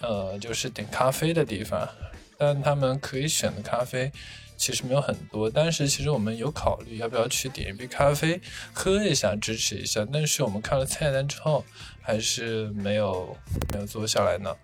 [0.00, 1.88] 呃，就是点咖啡的地方。
[2.36, 4.10] 但他们可以选的咖啡
[4.56, 8.40] 其实没有很多，但是其实我们有考虑要不要去点一杯咖啡
[8.72, 11.64] 喝一下支持一下，但是我们看了菜单之后
[12.00, 13.36] 还是没有
[13.72, 14.54] 没有坐下来呢。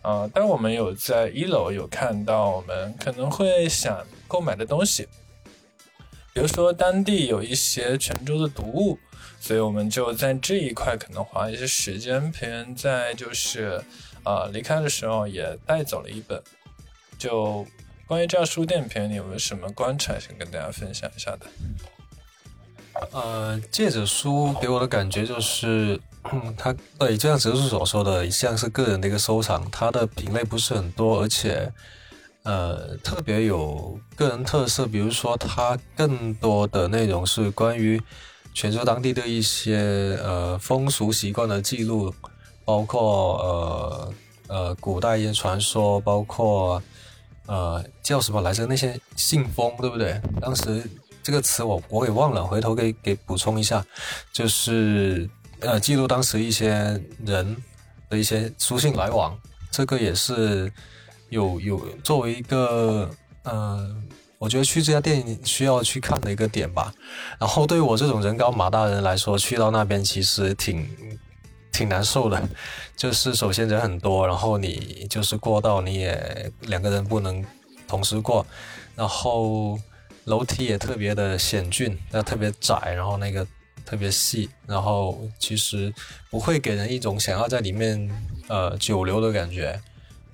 [0.00, 5.06] 啊，但我们有在一楼有看到我们可能会想购买的东西，
[6.32, 8.98] 比如说当地有一些泉州的读物，
[9.40, 13.82] 所以我们就在这一块可能花一些时间，陪人在就是
[14.22, 16.42] 啊离开的时候也带走了一本。
[17.18, 17.66] 就
[18.08, 21.40] 关于这家书店，片，你有没有什么观察想跟大家分享一下的？
[23.12, 26.00] 呃，借着书给我的感觉就是，
[26.56, 31.70] 它对，就像哲叔所说的，像是个人的一个收藏，它的品类不是很多，而且
[32.44, 34.86] 呃特别有个人特色。
[34.86, 38.00] 比如说，它更多的内容是关于
[38.54, 42.14] 泉州当地的一些呃风俗习惯的记录，
[42.64, 44.14] 包括呃
[44.46, 46.82] 呃古代一些传说，包括。
[47.48, 48.66] 呃，叫什么来着？
[48.66, 50.20] 那些信封，对不对？
[50.38, 50.84] 当时
[51.22, 53.82] 这个词我我给忘了，回头给给补充一下，
[54.32, 55.28] 就是
[55.60, 56.68] 呃记录当时一些
[57.24, 57.56] 人
[58.10, 59.34] 的一些书信来往，
[59.70, 60.70] 这个也是
[61.30, 63.10] 有有作为一个
[63.44, 63.96] 呃，
[64.36, 66.92] 我觉得去这家店需要去看的一个点吧。
[67.40, 70.86] 然后对于我这种人高马大的人来说，去到那边其实挺。
[71.78, 72.42] 挺难受的，
[72.96, 77.44] 就是首先人很多，然后你就是过道你也两个人不能
[77.86, 78.44] 同时过，
[78.96, 79.78] 然后
[80.24, 83.46] 楼梯也特别的险峻，那特别窄，然后那个
[83.86, 85.94] 特别细，然后其实
[86.30, 88.10] 不会给人一种想要在里面
[88.48, 89.80] 呃久留的感觉，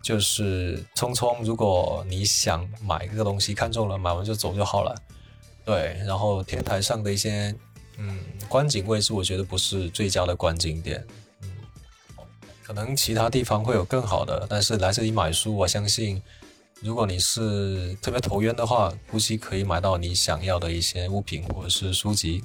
[0.01, 4.97] 就是匆匆，如果你想买一个东西看中了，买完就走就好了，
[5.63, 7.55] 对，然后天台上的一些
[7.99, 11.07] 嗯观景位置，我觉得不是最佳的观景点。
[12.67, 16.23] 可能其他地方会有更好的，但是来这里买书，我相信，
[16.81, 22.43] 如果你是特别投缘的话，估计可以买到你想要的一些物品或者是书籍。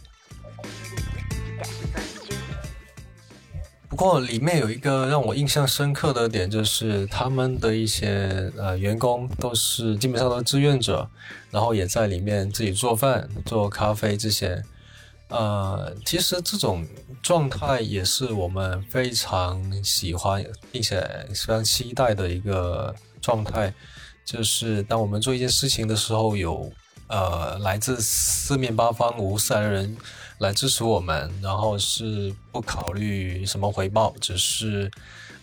[3.87, 11.09] 不过里面有一个让我印象深刻的点，就是他们的一些呃员工都是基本上都是志愿者，
[11.49, 14.61] 然后也在里面自己做饭、做咖啡这些。
[15.29, 16.85] 呃，其实这种
[17.21, 20.99] 状态也是我们非常喜欢并且
[21.29, 23.73] 非常期待的一个状态，
[24.25, 26.71] 就是当我们做一件事情的时候，有
[27.07, 29.95] 呃来自四面八方无私的人
[30.39, 34.89] 来支持我们，然后是不考虑什么回报，只是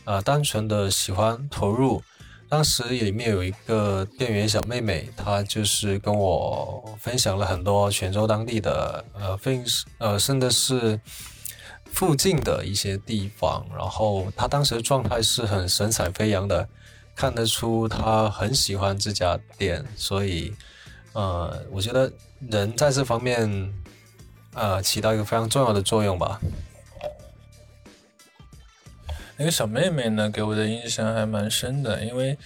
[0.04, 2.02] 呃，单纯的喜欢投入。
[2.48, 9.60] 当时里面有一个店员小妹妹，她就是跟我分享了很多泉州当地的呃，非
[9.98, 11.00] 呃，甚至是
[11.86, 13.66] 附近的一些地方。
[13.76, 16.68] 然后她当时状态是很神采飞扬的，
[17.16, 19.84] 看得出她很喜欢这家店。
[19.96, 20.54] 所以，
[21.14, 22.12] 呃，我觉得
[22.48, 23.72] 人在这方面，
[24.54, 26.40] 呃，起到一个非常重要的作用吧。
[29.38, 32.36] 那个小妹妹呢，给我的印象还蛮深的，因为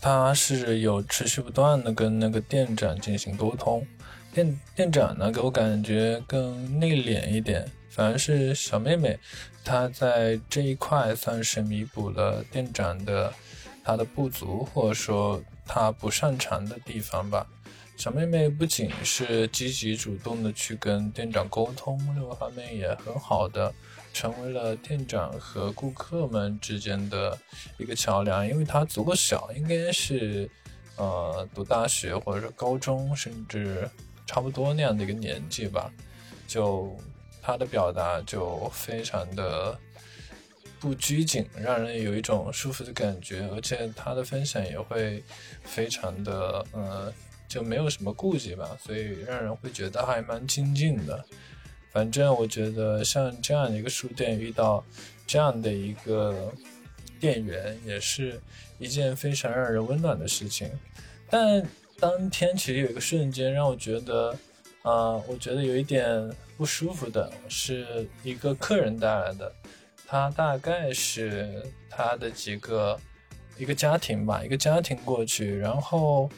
[0.00, 3.86] 她是有持续不断的跟那个店长进行沟通。
[4.34, 9.16] 店店长呢，给我感觉更内敛一点，反而是小妹妹，
[9.64, 13.32] 她在这一块算是弥补了店长的
[13.84, 17.46] 她的不足，或者说她不擅长的地方吧。
[17.96, 23.72] 小妹妹不仅是积极主动的去跟店长沟通，另外方面也很好的。
[24.12, 27.38] 成为了店长和顾客们之间的
[27.78, 30.50] 一个桥梁，因为他足够小，应该是
[30.96, 33.88] 呃读大学或者说高中，甚至
[34.26, 35.90] 差不多那样的一个年纪吧。
[36.46, 36.96] 就
[37.40, 39.78] 他的表达就非常的
[40.78, 45.22] 不拘谨，让人有一种舒服的感觉，而且他的分享也会
[45.62, 47.12] 非常的呃
[47.48, 51.24] 就没有什么顾忌吧，所以让人会觉得还蛮亲近的。
[51.92, 54.84] 反正我觉得像这样的一个书店遇到
[55.26, 56.52] 这样的一个
[57.18, 58.40] 店员，也是
[58.78, 60.70] 一件非常让人温暖的事情。
[61.28, 61.66] 但
[61.98, 64.30] 当天其实有一个瞬间让我觉得，
[64.82, 69.52] 啊，我觉得有一点不舒服的，是一个客人带来的。
[70.06, 72.98] 他大概是他的几个
[73.58, 76.30] 一个家庭吧，一个家庭过去，然后。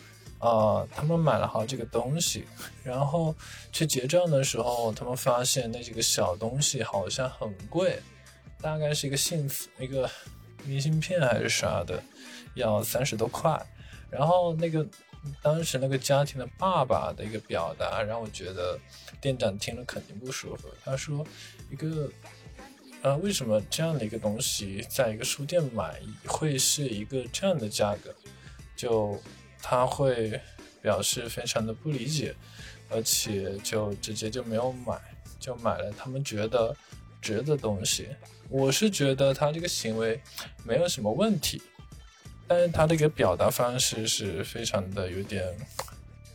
[0.42, 2.44] 啊，他们买了好几个东西，
[2.82, 3.32] 然后
[3.70, 8.00] 去结账的时候，他们发现那几个小东西好像很贵，
[8.60, 10.10] 大概是一个信一个
[10.64, 12.02] 明信片还是啥的，
[12.56, 13.56] 要三十多块。
[14.10, 14.84] 然后那个
[15.40, 18.76] 当时那个家庭的爸爸的一个表达，让我觉得
[19.20, 20.68] 店长听了肯定不舒服。
[20.84, 21.24] 他说
[21.70, 22.10] ：“一个
[23.02, 28.12] 呃，为什么这样的一个东西在一个书店买会是一个这样的价格？”
[28.74, 29.16] 就。
[29.62, 30.40] 他会
[30.82, 32.34] 表示非常的不理解，
[32.90, 35.00] 而且就直接就没有买，
[35.38, 36.76] 就买了他们觉得
[37.20, 38.08] 值的东西。
[38.50, 40.20] 我是觉得他这个行为
[40.64, 41.62] 没有什么问题，
[42.48, 45.56] 但是他这个表达方式是非常的有点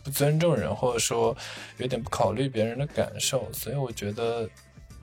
[0.02, 1.36] 不尊重人，或者说
[1.78, 4.50] 有点不考虑别人的感受，所以我觉得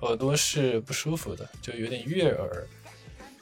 [0.00, 2.66] 耳朵是不舒服的，就有点悦耳。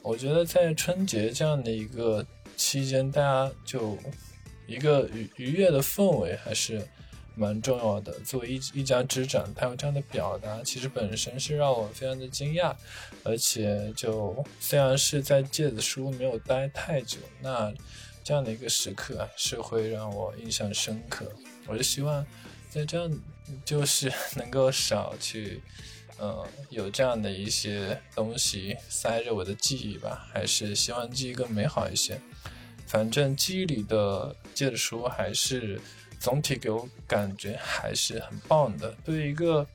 [0.01, 2.23] 我觉得在春节这样的一个
[2.57, 3.97] 期间，大家就。
[4.67, 6.87] 一个愉愉悦的氛围还是
[7.35, 8.13] 蛮重要的。
[8.19, 12.75] 作为一一家之长，他有这样的表达，其实本身是让我非常的惊讶。
[13.23, 17.73] 而且，就虽然是在芥子书没有待太久，那
[18.23, 21.31] 这样的一个时刻是会让我印象深刻。
[21.67, 22.25] 我就希望
[22.69, 23.19] 在这样，
[23.63, 25.61] 就是 能够少去，
[26.19, 30.27] 嗯，有这样的一些东西塞着我的记忆吧。
[30.31, 32.19] 还是希望记忆更美好一些。
[32.85, 35.79] 反正记忆里的借的书还是
[36.19, 38.95] 总体给我感觉还是很棒的。
[39.03, 39.67] 对于一个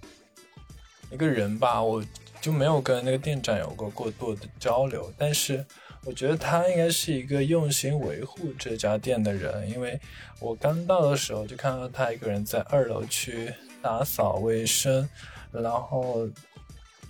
[1.11, 2.03] 一个人吧，我
[2.41, 5.64] 就没有跟那个店长有过过多的交流，但是
[6.05, 10.01] 我觉得他应该是一个用心维护这家店的人，因为
[10.41, 13.53] 我刚到的时候就看到他一个人在二楼去
[13.83, 15.09] 打扫卫生，
[15.53, 16.29] 然后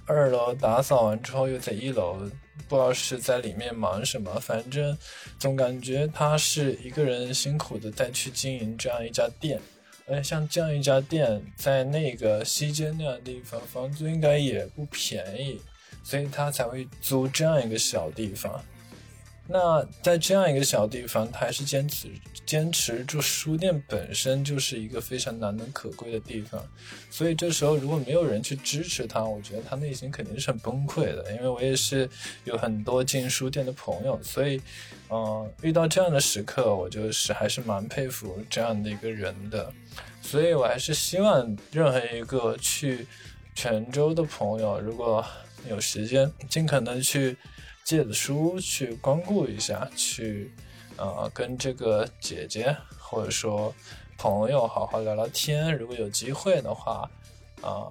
[0.07, 2.19] 二楼打扫完之后又在一楼。
[2.67, 4.97] 不知道是在里面忙什么，反正
[5.39, 9.61] 总感觉他是一个人辛苦的在去经营这样一家店，
[10.07, 15.61] 而且像这样一家店在那个西街那样的地方，房租应该也不便宜，
[16.03, 18.63] 所以他才会租这样一个小地方。
[19.47, 22.09] 那在这样一个小地方，他还是坚持
[22.49, 26.67] 坚持住书店本身就是一个非常难能可贵的地方，
[27.11, 31.31] 所以这时候如果没有人去支持他，我觉得他内心肯定是很崩溃的。
[31.35, 32.09] 因为我也是
[32.45, 34.59] 有很多进书店的朋友，所以，
[35.11, 39.71] 嗯，遇到这样的时刻，我就是还是蛮佩服这样的一个人的。
[40.23, 43.07] 所以我还是希望任何一个去
[43.55, 45.23] 泉州的朋友，如果
[45.69, 47.37] 有时间，尽可能去。
[47.85, 50.53] 借着书去光顾一下，去，
[50.99, 53.75] 呃，跟这个姐姐或者说
[54.17, 55.75] 朋友好好聊聊天。
[55.77, 57.09] 如果有机会的话，
[57.63, 57.89] 啊，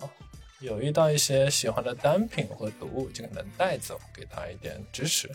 [0.59, 5.29] 有遇到一些喜欢的单品或读物，尽可能带走，给他一点支持。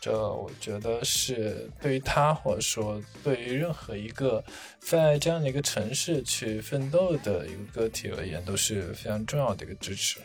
[0.00, 4.42] 这我觉得是对于他或者说对于任何一个
[4.80, 10.18] 在这样的一个城市去奋斗的一个个体而言，都是非常重要的一个支持。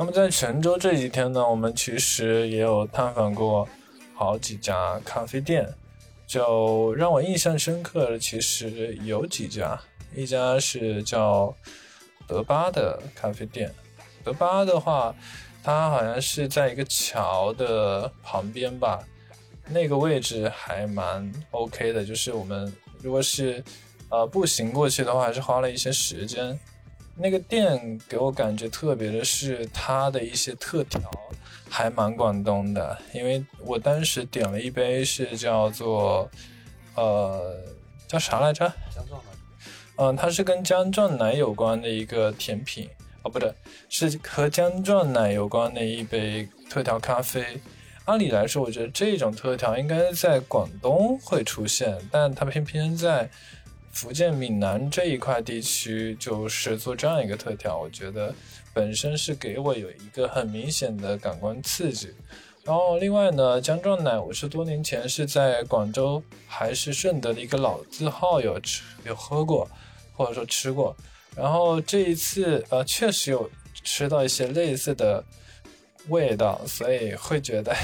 [0.00, 3.68] 那么在泉州这几天呢，我们其实也有探访过
[4.14, 5.68] 好几家咖啡店，
[6.24, 9.76] 就让我印象深刻的其实有几家，
[10.14, 11.52] 一家是叫
[12.28, 13.74] 德巴的咖啡店。
[14.22, 15.12] 德巴的话，
[15.64, 19.00] 它好像是在一个桥的旁边吧，
[19.66, 22.72] 那个位置还蛮 OK 的，就是我们
[23.02, 23.64] 如果是
[24.10, 26.56] 呃步行过去的话，还是花了一些时间。
[27.20, 31.00] 那个店给我感觉特别的是它的一些特调
[31.68, 36.30] 还蛮广东的，因为我当时点了一杯是叫做
[36.94, 37.56] 呃
[38.06, 38.72] 叫啥来着？
[38.94, 39.30] 姜撞奶。
[39.96, 42.88] 嗯，它是跟姜撞奶有关的一个甜品
[43.22, 43.52] 哦，不对，
[43.88, 47.60] 是和姜撞奶有关的一杯特调咖啡。
[48.04, 53.28] 按理来说，我觉得这种特调应该在广东会出现，但它偏偏在。
[54.00, 58.32] 福建闽南这一块地区就是做这样一个特调，我觉得
[58.72, 62.14] 本身是给我有一个很明显的感官刺激。
[62.62, 69.68] 然后另外呢，姜撞奶我是多年前是在广州还是顺德的一个老字号有吃有喝过，
[70.12, 70.96] 或者说吃过。
[71.34, 73.50] 然后这一次呃确实有
[73.82, 75.24] 吃到一些类似的
[76.06, 77.74] 味道，所以会觉得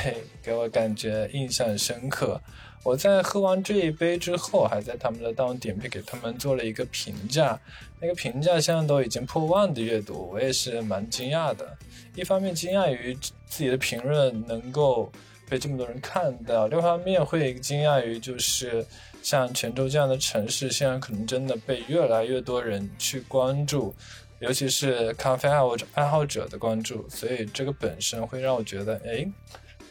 [0.41, 2.41] 给我感觉印象深刻。
[2.85, 7.59] 我在喝完这一杯之后，还在他们的当点评给他们做了一个评价，
[7.99, 11.77] 那个评价现在都已经破万的阅读，我也是蛮惊讶的。
[12.15, 15.11] 一方面惊讶于自己的评论能够
[15.49, 18.85] 被这么多人看到，另一方面会惊讶于就是
[19.23, 23.95] 像泉州这样的城市，现在可能真的被越来越多人去关注，
[24.41, 29.27] 尤其是咖啡爱好者爱好者的关注，所以这个本身会让我觉得，哎。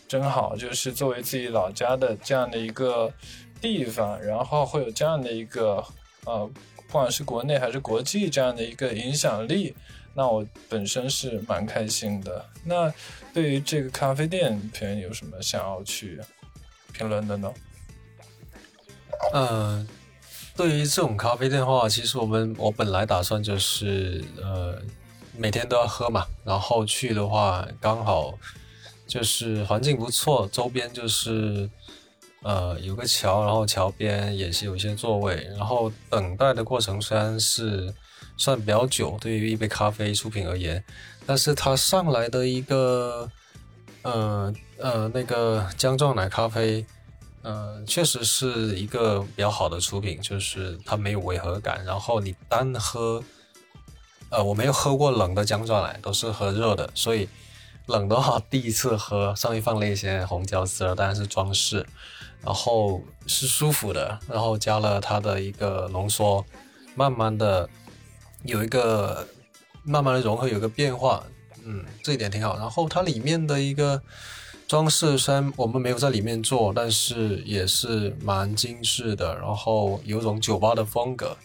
[0.08, 3.12] 真好，就是作为自己老家的这样的一个
[3.60, 5.84] 地方，然后会有这样的一个
[6.26, 6.48] 呃，
[6.88, 9.76] 不管是国内还是国际这样的一个影响力，
[10.14, 12.46] 那我本身是蛮开心的。
[12.64, 12.94] 那
[13.34, 16.20] 对于这个咖啡店，朋友有什么想要去
[16.92, 17.52] 评论的呢？
[19.34, 19.88] 嗯，
[20.56, 24.78] 对于这种咖啡店的话，其实我们我本来打算就是呃
[25.36, 28.38] 每天都要喝嘛，然后去的话刚好。
[29.06, 31.70] 就是环境不错，周边就是
[32.42, 37.94] 呃有个桥，然后桥边也是有一些座位，然后等待的过程虽然是
[38.38, 40.84] 算比较久，对于一杯咖啡出品而言，
[41.26, 43.30] 但是它上来的一个
[44.04, 46.84] 呃呃那个姜撞奶咖啡，
[47.44, 53.22] 呃确实是一个比较好的出品，就是它没有违和感，然后你单喝，
[54.30, 57.28] 呃我没有喝过冷的姜撞奶，都是喝热的，所以。
[57.88, 61.86] 冷的话，第一次喝，上面放了一些红椒丝，当然是装饰，
[62.42, 66.46] 然后是舒服的，然后加了它的一个浓缩，
[66.96, 67.70] 慢慢的
[68.44, 69.28] 有一个
[69.84, 71.22] 慢慢的融合，有个变化，
[71.66, 72.58] 嗯，这一点挺好。
[72.58, 74.02] 然后它里面的一个
[74.66, 81.36] 装饰，虽然我们没有在里面做，但是也是蛮精致的，然后有种酒吧的风格。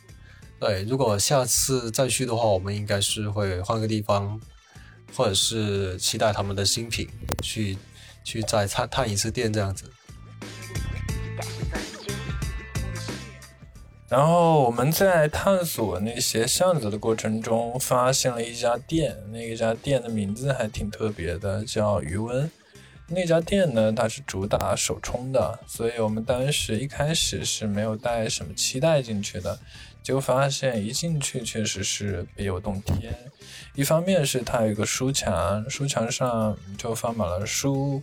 [0.60, 4.40] 对，如果下次再去的话，我们应该是会换个地方。
[5.14, 7.08] 或者是期待他们的新品，
[7.42, 7.76] 去
[8.24, 9.90] 去再探探一次店这样子。
[14.08, 22.50] 然后我们在探索那些巷子的过程中，发现了一家店，那一家店的名字还挺特别的，叫余温。
[23.10, 29.58] 那家店呢，它是主打手冲的，所以我们当时一开始是没有带什么期待进去的。
[30.02, 33.14] 就发现一进去确实是别有洞天，
[33.74, 38.02] 一方面是它有一个书墙，书墙上就放满了书，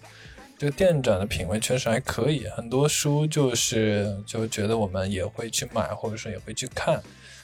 [0.55, 7.01] 这个店长的品味确实还可以，很多书就是就觉得我们也会去买，或者说也会去看，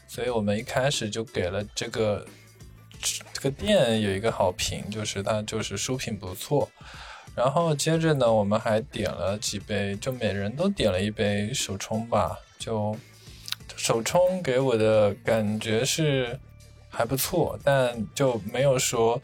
[0.08, 2.24] 所以我们一开始就给了这个
[3.34, 6.70] 这个店有一个好评，就是它就是书品不错，
[7.36, 12.96] 然后接着呢，我们还点了几杯，就每人都点了一杯手冲吧，就。
[13.84, 16.40] 手冲给我的感觉是
[16.88, 19.20] 还不错，但就没有说，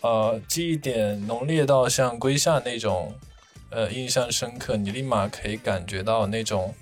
[0.00, 3.14] 呃，记忆点浓烈到像龟夏那种，
[3.70, 6.74] 呃，印象深刻，你立马可以感觉到那种，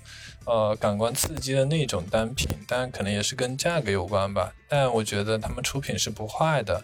[0.45, 2.47] 呃，感官刺激的那种单品。
[2.67, 4.51] 当然，可能也是跟价格有关吧。
[4.67, 6.83] 但我觉得他们出品是不坏的，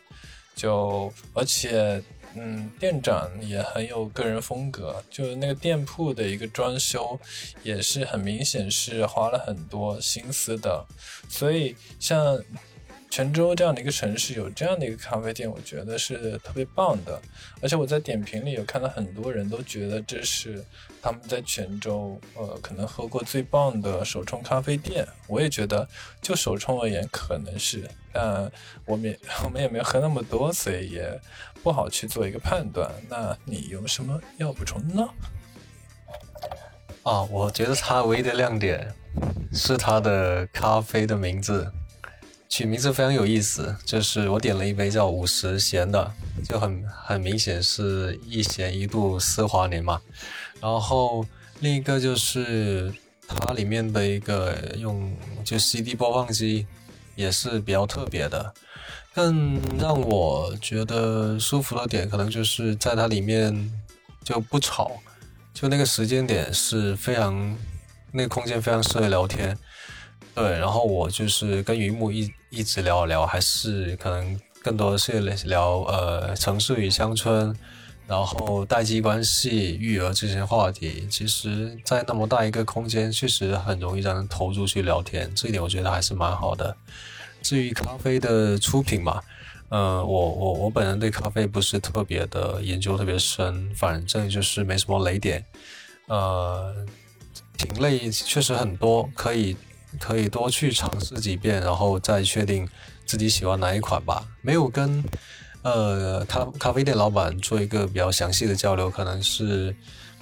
[0.55, 2.03] 就而且。
[2.35, 7.19] 嗯，店长也很有个人风格，就是那个店铺的一个装修，
[7.63, 10.85] 也是很明显是花了很多心思的。
[11.29, 12.37] 所以像
[13.15, 17.17] 泉州这样的一个城市有这样的一个咖啡店，我觉得是特别棒的。
[17.61, 20.61] 而且我在点评里有看到很多人都觉得这是
[21.01, 25.07] 他们在泉州呃可能喝过最棒的手冲咖啡店。
[25.29, 25.87] 我也觉得
[26.21, 28.51] 就手冲而言可能是，但
[28.83, 31.21] 我们也我们也没有喝那么多，所以也
[31.63, 32.91] 不好去做一个判断。
[33.07, 35.07] 那你有什么要补充呢？
[37.03, 38.93] 啊，我觉得它唯一的亮点
[39.53, 41.71] 是它的咖啡的名字，
[42.49, 43.75] 取名字非常有意思。
[43.85, 46.11] 就是我点了一杯叫五十弦的，
[46.47, 50.01] 就很很明显是一弦一度丝华年嘛。
[50.61, 51.25] 然后
[51.59, 52.93] 另一个就是
[53.27, 56.65] 它里面的一个用就 CD 播放机
[57.15, 58.53] 也是比较特别的。
[59.13, 63.71] 更让我觉得舒服的点，可能就是在它里面
[64.23, 64.91] 就不吵。
[65.53, 67.57] 就那个时间点是非常，
[68.11, 69.57] 那个空间非常适合聊天，
[70.35, 70.51] 对。
[70.59, 77.55] 然后我就是跟云木一一直聊聊，还是可能更多的是聊呃城市与乡村，
[78.05, 81.07] 然后代际关系、育儿这些话题。
[81.09, 86.75] 其实，在那么大一个空间，确实很容易让人投入去聊天，这一点我觉得还是蛮好的。
[87.41, 89.21] 至于咖啡的出品嘛。
[89.69, 95.43] 嗯，我我我本人对咖啡不是特别的研究特别深，反正就是没什么雷点。
[96.05, 96.85] 呃，
[97.57, 99.57] 品类确实很多，可以
[99.99, 102.67] 可以多去尝试几遍，然后再确定
[103.05, 104.27] 自己喜欢哪一款吧。
[104.41, 105.03] 没有跟
[105.63, 109.75] 呃咖咖啡店老板做一个比较详细的交流，可能是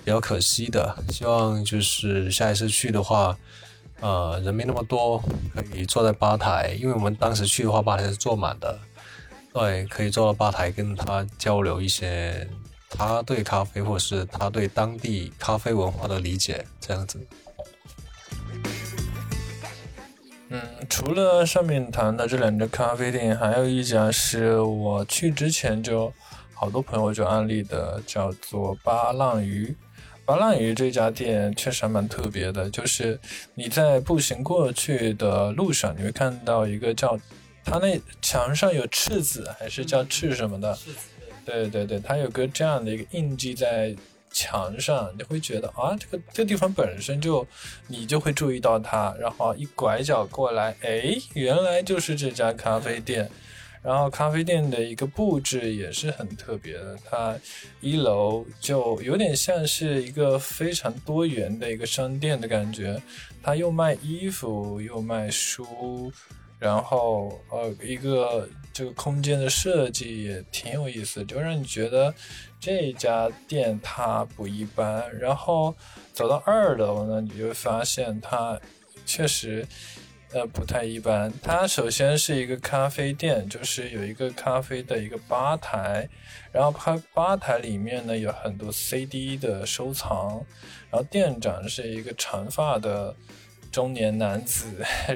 [0.04, 0.96] 比较可惜的。
[1.10, 3.38] 希望就是下一次去的话，
[4.00, 5.22] 呃，人没那么多，
[5.54, 8.80] 可以坐在吧台，因为我们当时去的话，吧台是坐满的。
[9.54, 12.50] 对，可以坐到吧台跟他交流一些
[12.90, 17.20] 他对咖啡或是他对当地咖啡文化的理解，这样子。
[20.56, 26.14] 嗯，除了上面谈的这两家咖啡店，还有一家是我去之前就
[26.54, 29.76] 好多朋友就安利的，叫做八浪鱼。
[30.26, 33.20] 八浪鱼这家店确实还蛮特别的，就是
[33.56, 37.20] 你在步行过去的路上，你会看到一个叫。
[37.66, 40.78] 它那墙上有赤子，还是叫赤什么的？
[41.46, 43.96] 对对对，它有个这样的一个印记在
[44.34, 47.48] 墙上，你会觉得啊，这个这个地方本身就，
[47.88, 53.30] 你就会注意到它，然后一拐角过来，哎，原来就是这家咖啡店。
[53.84, 57.36] 然后咖啡店的一个布置也是很特别的，它
[57.82, 63.02] 一楼就有点像是一个非常多元的一个商店的感觉，
[63.44, 66.12] 它又卖衣服，又卖书。
[66.60, 72.12] 然后，呃，一个这个空间的设计也挺有意思，就让你觉得
[72.60, 75.16] 这家店它不一般。
[75.20, 75.76] 然后
[76.12, 78.60] 走到二楼呢，你就发现它
[79.06, 79.64] 确实，
[80.32, 81.32] 呃，不太一般。
[81.44, 86.10] 它首先是一个咖啡店，就是有一个咖啡的一个吧台，
[86.52, 90.44] 然后它吧台里面呢有很多 CD 的收藏，
[90.90, 93.16] 然后店长是一个长发的。
[93.74, 94.68] 中年男子，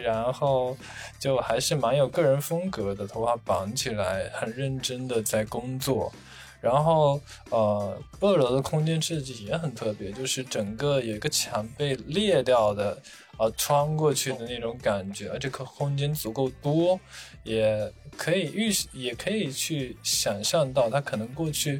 [0.03, 0.75] 然后
[1.17, 6.11] 就还是蛮有个人风格的，头发绑起来，很认真的在工作。
[6.59, 12.99] 然后，呃，二楼的空间设计也很特别，就是整个有一个墙被裂掉的，
[13.37, 16.99] 呃，穿过去的那种感觉，而且空间足够多，
[17.43, 21.79] 也可以预，也可以去想象到它可能过去。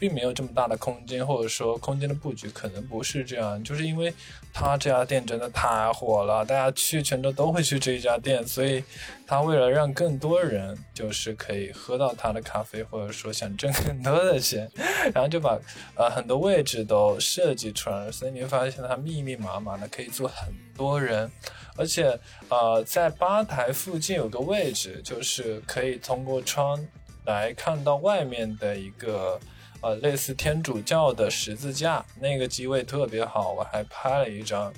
[0.00, 4.12] 并没有这么大的空间，或者说空间的布局可能不是这样，就是因为
[4.50, 8.82] 他这家店真的太火了，大家去泉州都会去这一家店，所以
[9.26, 14.66] 他为了让更多人就是可以喝到他的咖啡，或者说想挣更多的钱，
[15.12, 15.60] 然后就把
[15.94, 21.30] 呃很多位置都设计出来了，所以你会发现它密密麻麻的可以坐很多人，
[21.76, 26.82] 而且呃在吧台附近有个位置，就是可以通过窗
[27.26, 29.38] 来看到外面的一个。
[29.80, 34.72] 呃，类似天主教的十字架，那个机位特别好，我还拍了一张。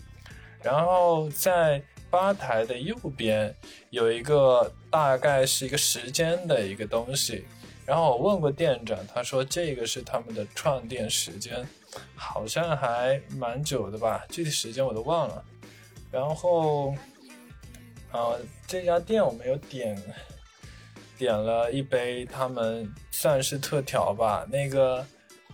[0.63, 3.55] 然后在吧台的右边
[3.91, 7.45] 有一个大概是一个时间的一个东西，
[7.85, 11.67] 然后我问过店长，他说这个是他们的创店时间，
[12.15, 15.45] 好像还蛮久的吧，具体时间我都忘了。
[16.11, 16.95] 然后，
[18.13, 18.37] 啊，
[18.67, 20.01] 这家店我没有点。
[21.19, 22.93] 点了一杯，他们
[23.23, 24.45] 算是特调吧。
[24.51, 25.07] 那个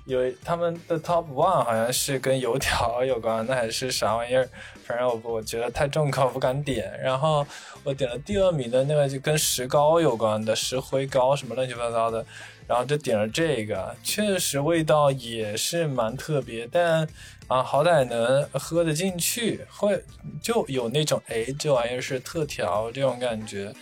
[0.07, 4.49] 有他们的 top one 好像是跟油条有关，那还是啥玩意儿？
[4.87, 6.99] 反正我我觉得太重口，不敢点。
[6.99, 7.47] 然后
[7.85, 12.25] 我点了第二名的那个就跟石膏有关的石灰膏什么乱七八糟的，
[12.67, 17.07] 然后就点了这个，确实味道也是蛮特别，但
[17.49, 20.03] 啊好歹能喝得进去，会
[20.41, 23.75] 就有那种哎这玩意儿是特调这种感觉。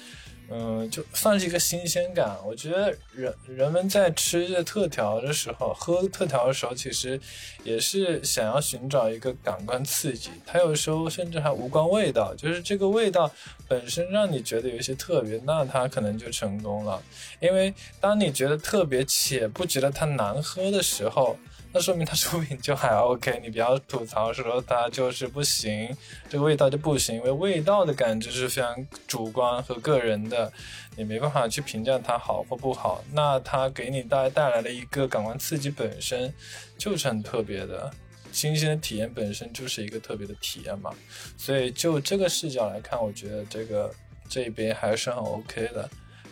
[0.48, 2.36] 嗯，就算是一个新鲜感。
[2.44, 7.20] 我觉得人人们在吃这特调的时候，喝特调的时候，其实
[7.64, 10.30] 也是想要寻找一个感官刺激。
[10.46, 13.30] 它有时候甚至还无关味道，就是这个味道
[13.66, 17.02] 本身让你觉得有一些特别，那它可能就成功了。
[17.40, 21.36] 因为当你觉得特别且不觉得它难喝的时候，
[21.76, 25.94] 那说明它出品就还 OK，你不要吐槽说它就是不行，
[26.26, 28.74] 这个味道就不行，因为味道的感知是非常
[29.06, 30.50] 主观和个人的，
[30.96, 33.04] 你没办法去评价它好或不好。
[33.12, 36.32] 那它给你带带来的一个感官刺激本身
[36.78, 37.90] 就是很特别的，
[38.32, 40.90] 新鲜的体验本身就是一个特别的体验嘛。
[41.36, 43.94] 所以就这个视角来看，我觉得这个
[44.30, 45.86] 这一杯还是很 OK 的。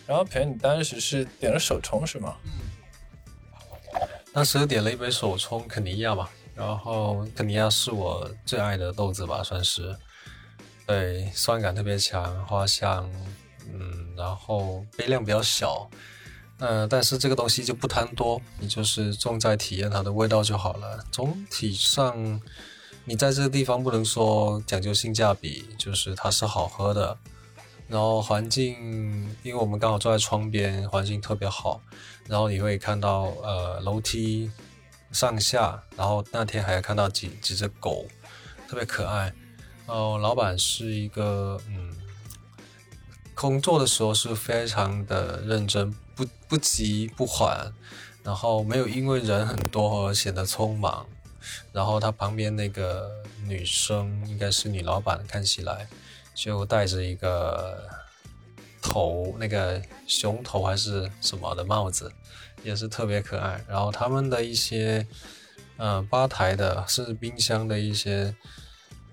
[0.06, 2.34] 然后，朋友你当时是点了手冲是吗？
[4.34, 9.96] 当时点了一杯手冲肯尼亚嘛，然后肯尼亚是我最爱的豆子吧，算是，
[10.84, 13.08] 对，酸感特别强，花香，
[13.72, 15.88] 嗯，然后杯量比较小，
[16.58, 20.98] 嗯，但是这个东西就不贪多，你就是重在体验它的味道就好了。
[21.12, 22.40] 总体上，
[23.04, 27.16] 你在这个地方不能说讲究性价比，就是它是好喝的。
[27.94, 28.74] 然后环境，
[29.44, 31.80] 因为我们刚好坐在窗边，环境特别好。
[32.26, 34.50] 然后你会看到呃楼梯
[35.12, 38.04] 上下，然后那天还看到几几只狗，
[38.66, 39.32] 特别可爱。
[39.86, 41.94] 然后老板是一个嗯，
[43.32, 47.72] 工作的时候是非常的认真，不不急不缓，
[48.24, 51.06] 然后没有因为人很多而显得匆忙。
[51.72, 53.08] 然后他旁边那个
[53.46, 55.86] 女生应该是女老板，看起来。
[56.34, 57.88] 就戴着一个
[58.82, 62.12] 头，那个熊头还是什么的帽子，
[62.62, 63.64] 也是特别可爱。
[63.68, 65.06] 然后他们的一些，
[65.76, 68.34] 嗯，吧台的甚至冰箱的一些，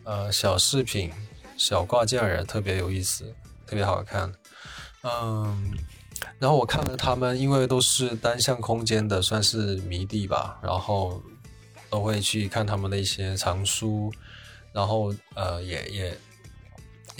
[0.04, 1.12] 呃，小饰品、
[1.56, 3.34] 小挂件儿特别有意思，
[3.68, 4.34] 特别好看。
[5.04, 5.72] 嗯，
[6.40, 11.22] 然后我看了他们，因为都是单向空间的，算是迷弟吧，然后
[11.90, 14.12] 都会去看他们的一些藏书，
[14.74, 16.18] 然后呃，也也。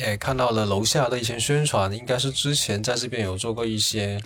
[0.02, 4.22] 也看到了楼下的一些宣传，应该是之前在这边有做过一些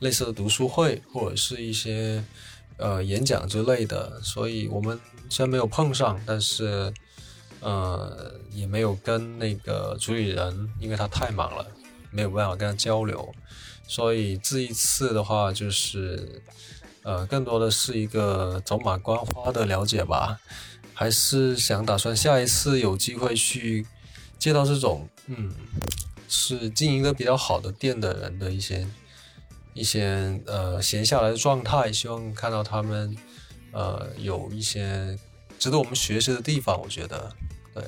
[0.00, 2.24] 类似的读书会或者是一些
[2.76, 4.98] 呃演讲之类的，所以我们
[5.28, 6.92] 虽然没有碰上，但是
[7.60, 11.66] 呃也没有跟那个主理人，因为他太忙了，
[12.10, 13.34] 没有办法跟他交流，
[13.86, 16.42] 所以这一次的话就是
[17.02, 20.38] 呃更多的是一个走马观花的了解吧，
[20.94, 23.86] 还是想打算下一次有机会去。
[24.38, 25.52] 接到这种，嗯，
[26.28, 28.86] 是经营的比较好的店的人的一些
[29.74, 33.16] 一些呃闲下来的状态，希望看到他们
[33.72, 35.18] 呃有一些
[35.58, 36.80] 值得我们学习的地方。
[36.80, 37.32] 我觉得，
[37.74, 37.82] 对，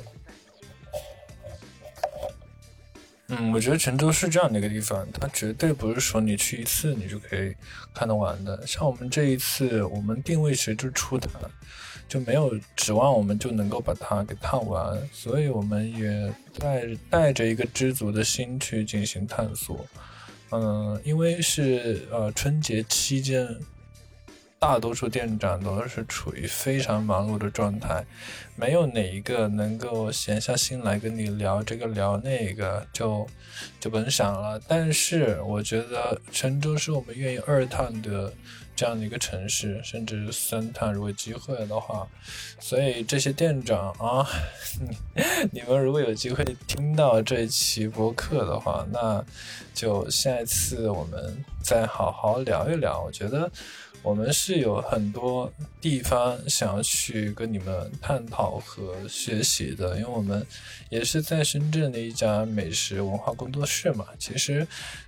[3.28, 7.54] 嗯，我觉得泉州是这样的一个地方，它绝对不是说你去一次你就可以
[7.94, 8.66] 看得完的。
[8.66, 11.30] 像我们这一次，我们定位其实就出台。
[12.10, 19.86] 就没有指望我们就能够把它给探完，所以我们也带带着一个知足的心去进行探索。
[20.50, 23.48] 嗯，因为是呃春节期间，
[24.60, 28.04] 大多数店长都是处于非常忙碌的状态，
[28.56, 33.26] 没有哪一个能够闲下心来跟你聊这个聊那个，就
[33.80, 34.60] 就甭想了。
[34.68, 38.30] 但是我觉得泉州是我们愿意二探的。
[38.76, 42.08] 这样的一个城市，甚至三探，如果机会的话，
[42.58, 44.26] 所以这些店长啊，
[45.52, 49.22] 你们如果有机会听到这期播客的话，那
[49.74, 53.02] 就下一次我们再好好聊一聊。
[53.02, 53.52] 我觉得
[54.02, 60.46] 我们是有很多地方想要去跟你们探讨和学习的，因为我们
[60.88, 64.06] 也是在深圳的一家美食文化工作室嘛。
[64.18, 64.66] 其实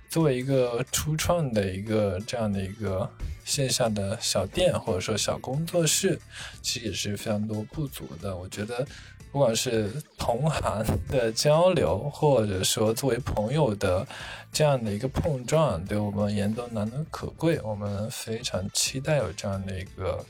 [0.09, 3.09] 作为一个初创的一个这样的一个。
[3.45, 6.17] 线下的小店或者说小工作室，
[6.61, 8.33] 其实也是非常多不足的。
[8.33, 8.87] 我觉得，
[9.33, 14.05] 不管是同行的交流，或者说作为朋友的
[14.51, 17.59] 这样的一个碰撞，对我们而言都难能可贵。
[17.63, 20.23] 我们非常期待有这样的一个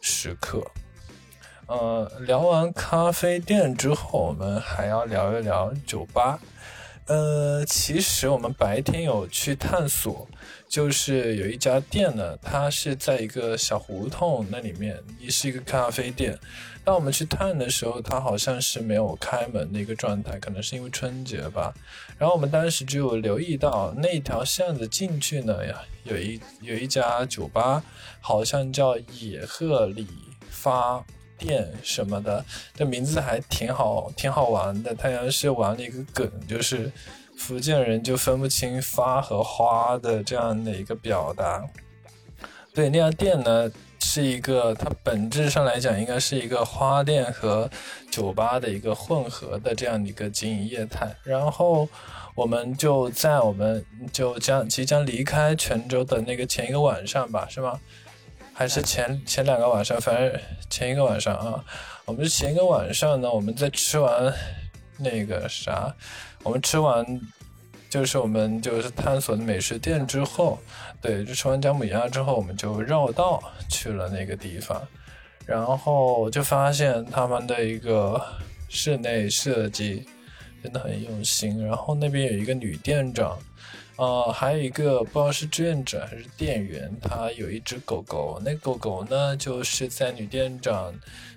[0.00, 0.66] 时刻。
[1.66, 6.38] 呃，聊完咖啡店之后，我们还要聊一聊酒吧。
[7.06, 10.28] 呃，其实我们白天有去探索。
[10.68, 16.36] 就是有一家店呢，它是在一个小胡同那里面，也是一个咖啡店。
[16.82, 21.72] 当我们去探的时候，它好像是没有开门的一个状态，可能是因为春节吧。
[22.18, 27.84] 然后我们当时就留意到那条巷子进去呢，呀，有一有一家酒吧，
[28.20, 30.08] 好像叫野鹤理
[30.50, 31.04] 发
[31.38, 34.94] 店什么的，这名字还挺好，挺好玩的。
[34.94, 36.90] 它像是玩了一个梗，就是。
[37.38, 41.62] 福建人就分不清发和花的这样的一个表达。
[42.72, 43.70] 对，那家店呢
[44.00, 47.70] 是一个，它本质上来讲应该是一个花店和
[48.10, 51.14] 酒吧的一个混合的这样的一个经营业态。
[51.24, 51.86] 然后
[52.34, 57.78] 我们就在我们就将即将离开泉州的那个前一个晚上吧，是吗？
[58.58, 60.00] 还是前前两个晚上？
[60.00, 60.40] 反正
[60.70, 61.62] 前一个晚上啊，
[62.06, 64.32] 我们前一个晚上呢，我们在吃完
[64.96, 65.94] 那个啥，
[66.42, 67.04] 我们吃完。
[67.88, 70.58] 就是我们就是探索的美食店之后，
[71.00, 73.40] 对，就吃完姜母鸭之后，我们就绕道
[73.70, 74.82] 去了那个地方，
[75.46, 78.20] 然后就发现他们的一个
[78.68, 80.04] 室内设计
[80.62, 81.64] 真的很用心。
[81.64, 83.38] 然后那边有一个女店长，
[83.96, 90.94] 呃，还有一个不知道是志愿者还是店员，他有一只狗狗，那狗狗呢就是在女店长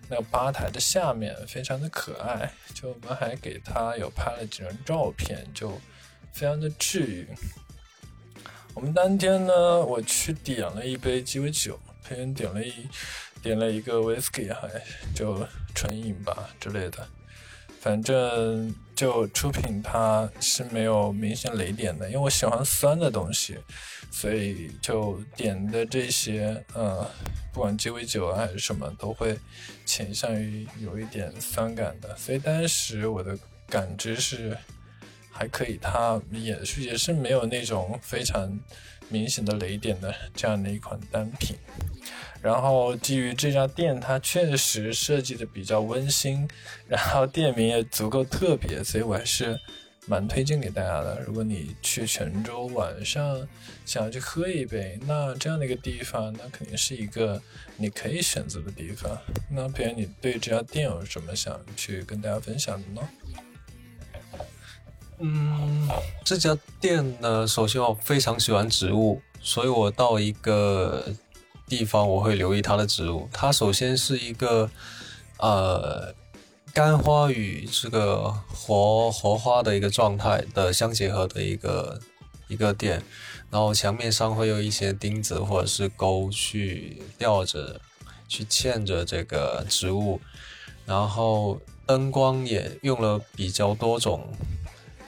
[0.10, 2.52] 那个吧台的下面，非常的可爱。
[2.74, 5.80] 就我们还给他有拍了几张照片，就。
[6.32, 7.28] 非常的治愈。
[8.76, 12.72] 我们当天呢，我去点了一杯鸡尾酒，别人点了一
[13.42, 14.70] 点了一个 whisky，还
[15.14, 17.06] 就纯饮吧之类的。
[17.82, 23.58] 反正就出品它是没有明显雷点的，因为我喜欢酸的东西，
[24.12, 27.10] 所以就点的这些，呃，
[27.54, 29.40] 不管鸡尾酒啊还是什么，都会
[29.86, 32.14] 倾向于有一点酸感的。
[32.18, 33.40] 所以当时我的
[33.70, 34.58] 感知是。
[35.32, 38.60] 还可以，它也是也是没有那种非常
[39.08, 41.56] 明显的雷点的这样的一款单品。
[42.42, 46.48] 然后基于这家店，它确实设计的比较温馨，
[46.88, 49.60] 然后店名也足够特别，所以我还是
[50.08, 51.22] 蛮推荐给大家的。
[51.26, 53.48] 如果你去泉州晚上
[53.86, 57.42] 想要去喝一杯，那这样的一个地方，那肯定是一个
[57.78, 59.18] 你可以选择的地方。
[59.52, 63.10] 那别人你对这家店有什么想去跟大家分享的呢？
[65.20, 65.90] 嗯，
[66.24, 71.14] 这家店呢，首先我非常喜欢植物，所以我到一个
[71.70, 73.30] 地方我会留意它的植物。
[73.32, 74.70] 它首先是一个
[75.38, 76.14] 呃
[76.74, 82.00] 干花与这个活活花的一个状态的相结合的一个
[82.48, 83.04] 一个店，
[83.52, 87.80] 然后墙面上会有一些钉子或者是钩去吊着、
[88.28, 90.20] 去嵌着这个植物，
[90.86, 94.28] 然后灯光也用了比较多种。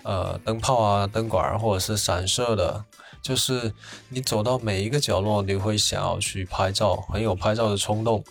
[0.03, 2.83] 呃，灯泡啊，灯管或者是散射的，
[3.21, 3.73] 就是
[4.09, 8.23] 你走到每一个角落，你会想要去拍照，很有拍照的冲动。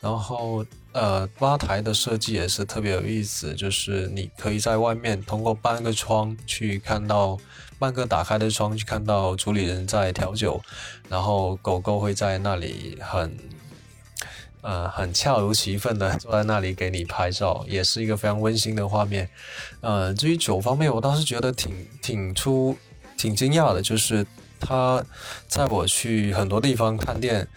[0.00, 7.38] 然后，呃，吧台的设计也是特别有意思，就是你可以在外面通过半个窗去看到
[7.78, 10.60] 半个打开的窗去看到主理人在调酒，
[11.08, 13.36] 然后狗狗会在那里很。
[14.66, 19.28] 呃，很恰如其分的坐在那里给你拍照，也是一个非常温馨的画面。
[19.82, 22.74] 呃，至于酒方面，我倒是觉得挺挺出
[23.24, 24.26] 挺惊讶的，就是
[24.60, 25.02] 他
[25.48, 27.48] 在我去很多地方看店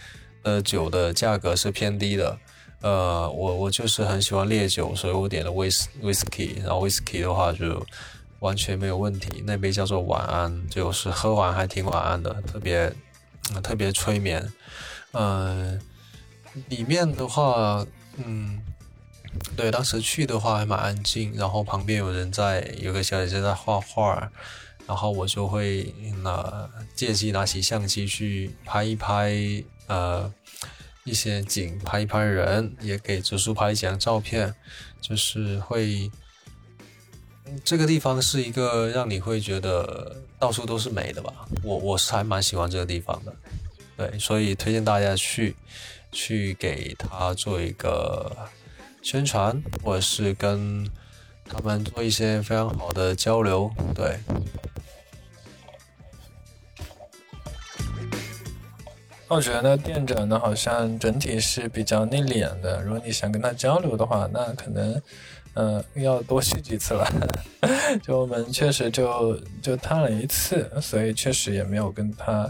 [0.43, 2.37] 的酒的价格是偏低的。
[2.79, 7.85] 呃，我我就是很喜欢烈酒，所以我点了威斯威士忌，然后威士忌的话就
[8.39, 9.43] 完全没有问题。
[9.45, 12.93] 那杯叫做晚安，就是喝完还挺晚安的，特别
[13.61, 14.49] 特别催眠。
[15.11, 15.81] 嗯。
[16.69, 18.59] 里面的话，嗯，
[19.55, 24.31] 对，当时去的话还蛮安静，然后旁边有人在，有个小姐姐在画画，
[24.87, 29.33] 然后我就会拿借机拿起相机去拍一拍，
[29.87, 30.31] 呃，
[31.03, 34.55] 一些景，拍一拍人，也给植树拍几张照片，
[35.01, 36.09] 就是会，
[37.63, 43.35] 这个地方是一个让你会觉得到处都是美的吧，我我是还蛮喜欢这个地方的，
[43.97, 45.55] 对，所以推荐大家去。
[46.09, 48.33] 去给他做一个
[49.03, 50.89] 宣传，或者是跟
[51.49, 53.71] 他们做一些非常好的交流。
[53.95, 54.17] 对，
[59.27, 62.81] 我觉得店长呢，好像整体是比较内敛的。
[62.83, 65.01] 如果你想跟他交流的话，那可能。
[65.59, 67.03] 嗯，要多去几次了。
[68.03, 72.47] 就我们确实就就探了一次，所以确实也没有跟他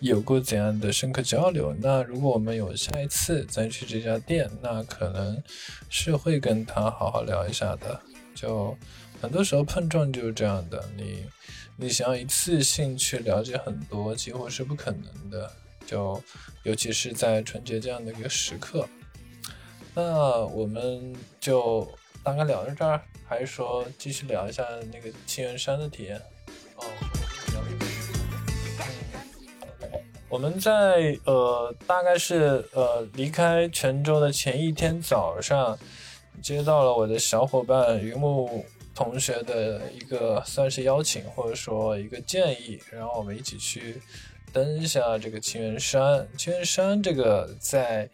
[0.00, 1.74] 有过怎样的深刻交流。
[1.80, 5.42] 那如果我们有下一次再去这家店，那可能
[5.88, 7.98] 是会跟他好好聊一下的。
[8.40, 8.76] 就
[9.20, 11.26] 很多时候碰撞就是这样的，你
[11.76, 15.52] 你想要一次性去了解很多，几乎是不可能的。
[15.86, 16.22] 就
[16.62, 18.88] 尤其是在春节这样的一个时刻，
[19.94, 21.92] 那我们就。
[22.22, 24.62] 大概聊到这儿，还是说继续聊一下
[24.92, 26.20] 那个青源山的体验？
[26.76, 26.84] 哦，
[30.28, 35.78] 我们在呃，大概是呃离开泉州的前一天早上，
[36.42, 38.64] 接到了我的小伙伴云木
[38.94, 44.00] 同学的一个算是邀请，或者说一个建议，然后我们一起去
[44.52, 46.26] 登一下这个清源山。
[46.36, 48.08] 清源山这个在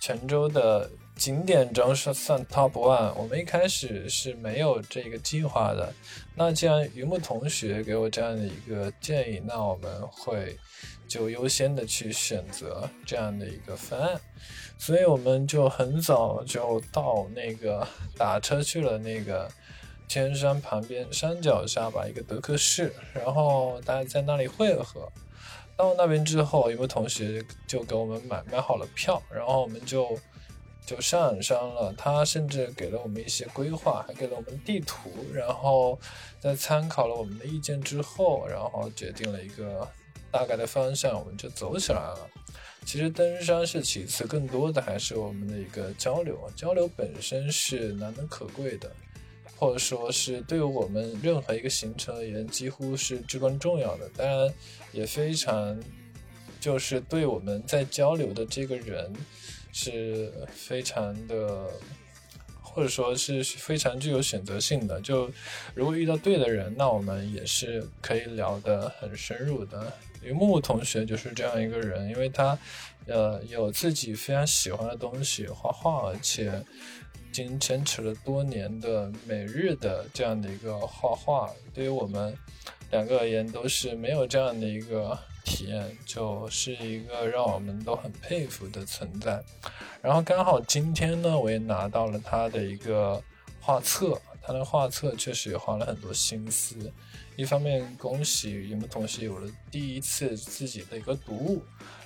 [0.00, 3.14] 泉州的景点中是算 top one。
[3.14, 5.92] 我们一开始是没有这个计划的。
[6.34, 10.56] 那既然榆木同学给我这样的一个建议，那我们会
[11.08, 14.20] 就优先的去选择这样的一个方案。
[14.78, 19.50] 所以我们就很早就到那个打车去了那个
[20.06, 25.10] 天山旁边山脚下吧，一个德克士，然后大家在那里汇合。
[25.76, 30.18] 到那边之后，一位同学就给我们买买好了票，然后我们就
[30.86, 31.92] 就上山了。
[31.98, 35.10] 他甚至给了我们一些规划，还给了我们地图。
[35.34, 35.98] 然后
[36.40, 39.86] 在参考了我们的意见之后，然后决定了一个
[40.30, 42.30] 大概的方向，我们就走起来了。
[42.86, 46.38] 其实登山是其次，更多的还是我们的一个交流。
[46.54, 48.88] 交流本身是难能可贵的，
[49.56, 54.08] 或者说是对于我们任何一个行程而言，几乎是至关重要的。
[54.16, 54.54] 当然，
[54.92, 55.76] 也非常
[56.60, 59.12] 就是对我们在交流的这个人
[59.72, 61.66] 是非常的，
[62.62, 65.00] 或者说是非常具有选择性的。
[65.00, 65.28] 就
[65.74, 69.92] 如果遇到对的人，那我们也是可以聊得很深入的。
[70.26, 72.58] 榆木同学就是这样一个人，因为他，
[73.06, 76.60] 呃，有自己非常喜欢的东西，画画，而且
[77.30, 82.36] 已，经坚持了多年的每日的这样的一个画画，对于我们
[82.90, 89.40] 两个而言都是没有这样的一个体验，就是一个让我们都很佩服的存在。
[90.02, 93.22] 然后刚好今天呢，我也拿到了他的一个
[93.60, 96.92] 画册，他的画册确实也花了很多心思。
[97.36, 101.62] 一方面恭喜榆木同学有了第一次自己的一个读物，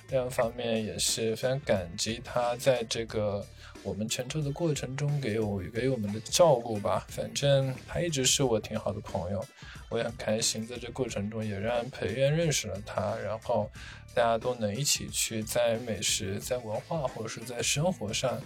[0.09, 3.45] 另一方面也是非常感激他在这个
[3.81, 7.05] 我们泉州的过程中给我给我们的照顾吧。
[7.07, 9.43] 反正他一直是我挺好的朋友，
[9.89, 13.71] 我也很开心在这过程中也让裴院认识了他，然后
[14.13, 18.37] 大家都能一起去在美食、在文化或者是在生活上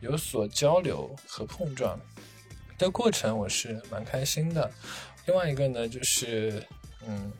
[0.00, 2.00] 有所交流和碰撞
[2.78, 4.70] 的过程，我是蛮开心的。
[5.30, 6.60] 另外一个呢，就是，
[7.06, 7.30] 嗯，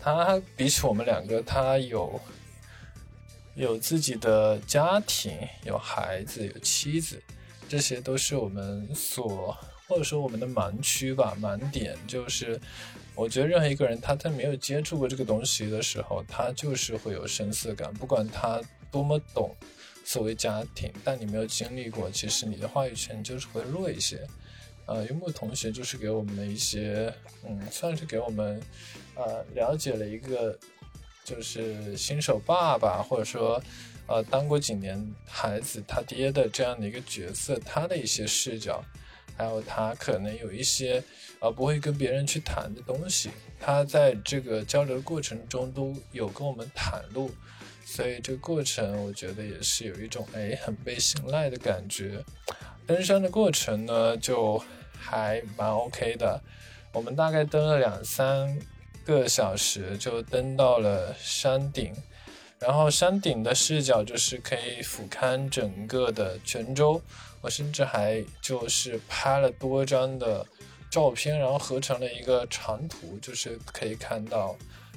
[0.00, 2.20] 他比起我们两个，他有
[3.56, 7.20] 有自己的家庭，有孩子，有妻子，
[7.68, 12.60] 这些都是我们所或者说我们的盲区吧，盲点就是，
[13.16, 19.52] 我觉得任何一个人他在没有接触过这个东西的时候，他就是会有生涩感，不管他多么懂
[20.04, 24.24] 所谓家庭，但你没有经历过，其实你的话语权就是会弱一些。
[24.86, 27.12] 呃，幽默同学就是给我们的一些，
[27.44, 28.60] 嗯，算是给我们，
[29.14, 30.58] 呃，了解了一个，
[31.24, 33.62] 就是新手爸爸，或者说，
[34.08, 38.84] 呃，当过几年孩子他爹的这样的一个角色，他的一些视角，
[39.36, 41.02] 还有他可能有一些，
[41.38, 43.30] 呃，不会跟别人去谈的东西，
[43.60, 47.30] 他在这个交流过程中都有跟我们袒露，
[47.84, 52.22] 所以这个过程我觉得也是有一种哎很被信赖的感觉。
[52.86, 54.62] 登山的过程呢，就
[54.98, 56.40] 还蛮 OK 的。
[56.92, 58.58] 我们大概登了两三
[59.04, 61.94] 个小时，就登到了山顶。
[62.58, 67.00] 然后山顶的视角就是可以俯瞰整个的泉州。
[67.40, 70.46] 我甚至还就是拍了多张的
[70.90, 74.56] 照片，然后合成了一个长图，就是可以看到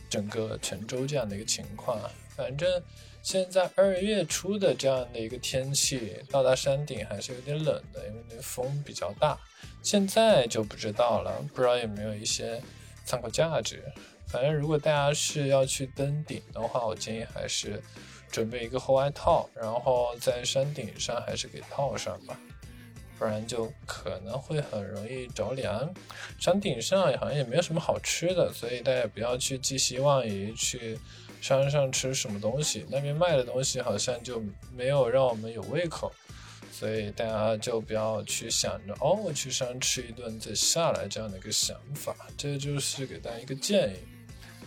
[0.09, 1.99] 整个泉州这样的一个情况。
[2.35, 2.81] 反正。
[3.25, 9.35] 现在二月初的这样的一个天气，到达山顶还是有点冷的，因为那风比较大。
[9.81, 12.61] 现在就不知道了，不知道有没有一些
[13.03, 13.83] 参考价值。
[14.27, 17.81] 反正如果大家是要去登顶的话，我建议还是
[18.31, 22.39] 准备一个厚外套，然后在山顶上还是给套上吧，
[23.17, 25.91] 不然就可能会很容易着凉。
[26.39, 30.95] 山顶上好像也没有什么好吃的，所以大家不要去寄希望于去。
[31.45, 32.87] 山上吃什么东西？
[32.89, 34.43] 那边卖的东西好像就
[34.75, 36.11] 没有让我们有胃口，
[36.71, 42.15] 所以大家就不要去想着哦，我去山吃一顿再下来这样的一个想法。
[42.35, 43.97] 这就是给大家一个建议。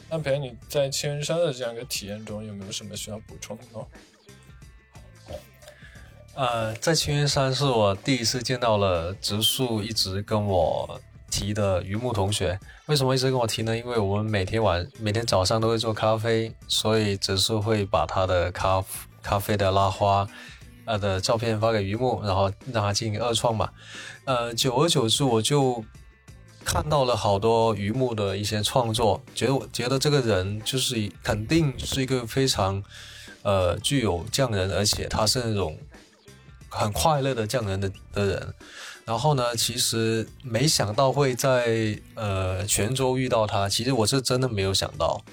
[0.08, 5.36] 那培你在青云山的这样一个体验中，有没有什么需要补充的呢？
[6.34, 11.00] 呃，在青云山是我第一次见到了植树一直跟我。
[11.30, 13.76] 提的榆木同学为什么一直跟我提呢？
[13.76, 18.82] 因为我们每天晚每天早上都会做咖啡，所以只是会把他的咖
[19.22, 20.26] 咖啡的拉花
[20.86, 23.70] 呃的照片发给榆木，然后让他进行二创嘛。
[24.24, 25.84] 呃，久而久之，我就
[26.64, 32.82] 看到了好多榆木的一些创作，觉得我觉得这个人就是肯定是一个非常
[33.42, 35.78] 呃具有匠人，而且他是那种
[36.68, 38.54] 很快乐的匠人的的人。
[39.08, 45.24] 然后呢，其实没想到会在呃泉州遇到他，其实我是真的没有想到，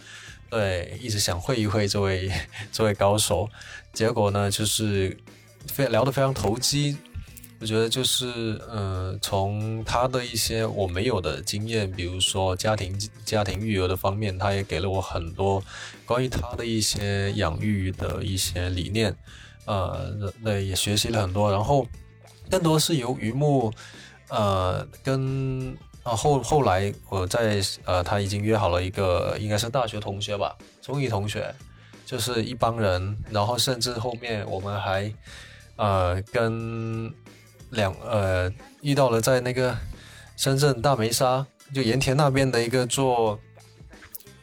[0.49, 2.31] 对，一直想会一会这位
[2.71, 3.49] 这位高手，
[3.91, 5.17] 结果呢就是
[5.67, 6.95] 非聊得非常投机。
[7.59, 15.61] 我觉得就是，呃，从他的一些我没有的经验，比如说家庭家庭育儿的方面，他也给了我很多
[16.05, 19.13] 关于他的一些养育的一些理念，
[19.65, 21.51] 呃，那也学习了很多。
[21.51, 21.85] 然后
[22.49, 23.71] 更多是由榆木，
[24.29, 31.53] 呃，跟啊后后来我在呃他已经约好了一个应该是大学同学吧，中医同学，
[32.05, 35.13] 就是一帮人，然后甚至后面我们还
[35.75, 37.13] 呃跟。
[37.71, 38.49] 两呃
[38.81, 39.75] 遇到了在那个
[40.37, 43.37] 深圳大梅沙就盐田那边的一个做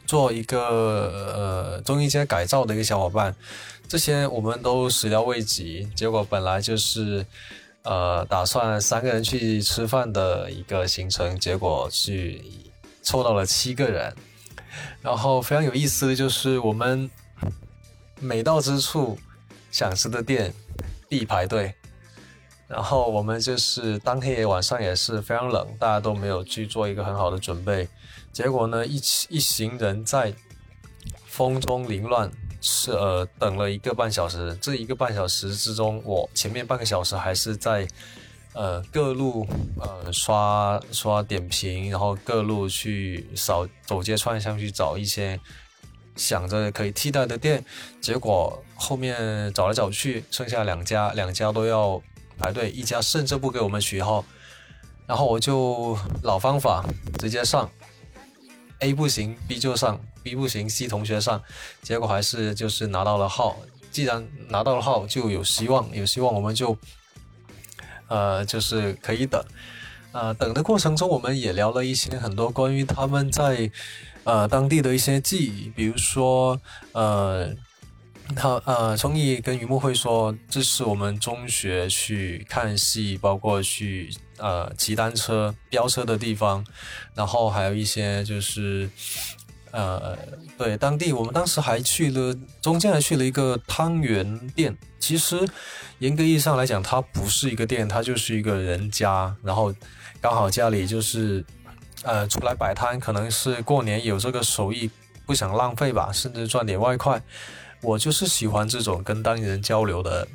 [0.05, 0.59] 做一个
[1.33, 3.33] 呃中医街改造的一个小伙伴，
[3.87, 5.87] 这些我们都始料未及。
[5.95, 7.25] 结果本来就是
[7.83, 12.41] 呃打算三个人去吃饭的一个行程，结果去
[13.01, 14.13] 凑到了七个人。
[15.01, 17.09] 然后非常有意思的就是我们
[18.19, 19.19] 每到之处
[19.71, 20.53] 想吃的店
[21.07, 21.75] 必排队。
[22.65, 27.87] 然后我们就是当天晚上也是非常冷，大家都没有去做一个很好的准备，
[28.31, 30.33] 结果呢，一起一行人在
[31.25, 32.31] 风中凌乱，
[32.63, 34.57] 是呃等了一个半小时。
[34.59, 37.87] 这一个半小时之中，我前面半个小时还是在
[38.53, 39.45] 呃各路
[39.79, 45.39] 呃刷刷点评，然后各路去扫走街串巷去找一些
[46.15, 47.63] 想着可以替代的店，
[48.01, 52.01] 结果后面找来找去，剩下两家，两家都要。
[52.35, 54.25] 排队一家甚至不给我们取号，
[55.05, 56.83] 然后我就老方法
[57.19, 57.69] 直接上
[58.79, 61.41] ，A 不行 B 就上，B 不行 C 同学上，
[61.81, 63.57] 结果还是就是拿到了号。
[63.91, 66.75] 既然拿到了号，就有希望，有希望我们就
[68.07, 69.43] 呃就是可以等。
[70.13, 73.69] 呃，等的过程中我们也聊了一些很多关于他们在
[74.23, 76.59] 呃当地的一些记忆，比如说
[76.93, 77.53] 呃。
[78.37, 86.65] 他呃，聪毅跟于木会说，这是我们中学去看戏，包括去呃骑单车、飙车的地方，
[87.13, 88.89] 然后还有一些就是
[89.73, 90.15] 呃，
[90.55, 94.77] 对当地，我们当时还去了，中间还去了一个汤圆店。
[94.99, 95.35] 其实
[95.97, 99.73] 严格意义上来讲，它不是一个店，它就是一个人家，然后
[100.21, 101.43] 刚好家里就是
[102.03, 104.91] 呃出来摆摊，可能是过年有这个手艺，
[105.25, 107.19] 不想浪费吧，甚至赚点外快。
[107.81, 110.27] 我就是喜欢这种跟当地人交流的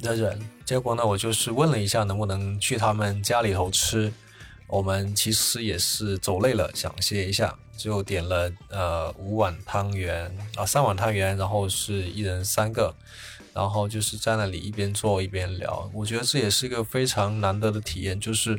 [0.00, 4.10] 的人，结果呢，我就是问了一下能不能去他们家里头吃。
[4.66, 12.94] 我们其实也是走累了，想歇一下，就点了呃五碗汤圆啊，三碗汤圆，然后是一人三个，
[13.52, 15.90] 然后就是在那里一边做一边聊。
[15.92, 18.56] 我觉得这也是一个非常难得的体验，就是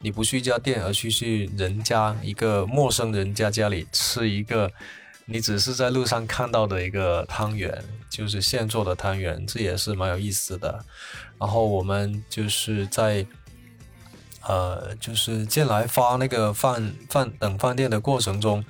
[0.00, 4.72] 你不去一家店，而去去人家一个陌生人家家里吃一个。
[5.28, 10.84] 你只是在路上看到的一个汤圆，就是现做的汤圆，这也是蛮有意思的。
[11.36, 13.26] 然后我们就是在，
[14.48, 18.64] 呃，就是进来发那个饭饭等饭店的过程中，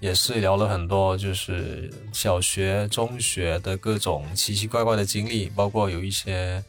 [0.00, 6.62] 也是聊了很多，就是小学、中学的各种奇奇怪怪的经历，包括有一些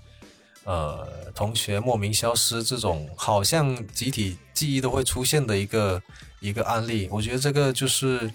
[0.63, 6.01] 呃同学莫名消失这种，好像集体记忆都会出现的一个
[6.39, 7.07] 一个案例。
[7.11, 8.31] 我觉得这个就是。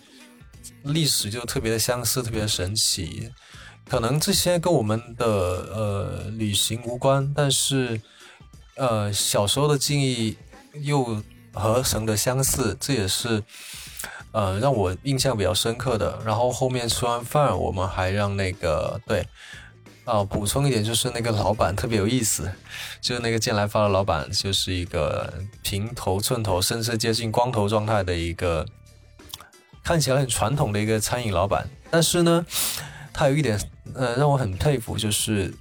[0.85, 3.31] 历史就特别的相似，特别的神奇。
[3.89, 7.99] 可能这些跟我们的呃旅行无关，但是
[8.81, 10.37] 呃小时候的记忆
[10.81, 11.23] 又
[11.53, 13.43] 合成的相似，这也是
[14.33, 16.19] 呃让我印象比较深刻的。
[16.25, 19.27] 然后后面吃完饭，我们还让那个对
[20.05, 22.51] 啊补充一点，就是那个老板特别有意思，
[23.03, 25.33] 就是那个进来发的老板，就是一个
[25.63, 28.67] 平头寸头，甚至接近光头状态的一个。
[29.83, 32.45] 看起来很传统的一个餐饮老板，但是呢，
[33.15, 33.59] 他有一点
[33.95, 35.53] 呃让我很佩服，就是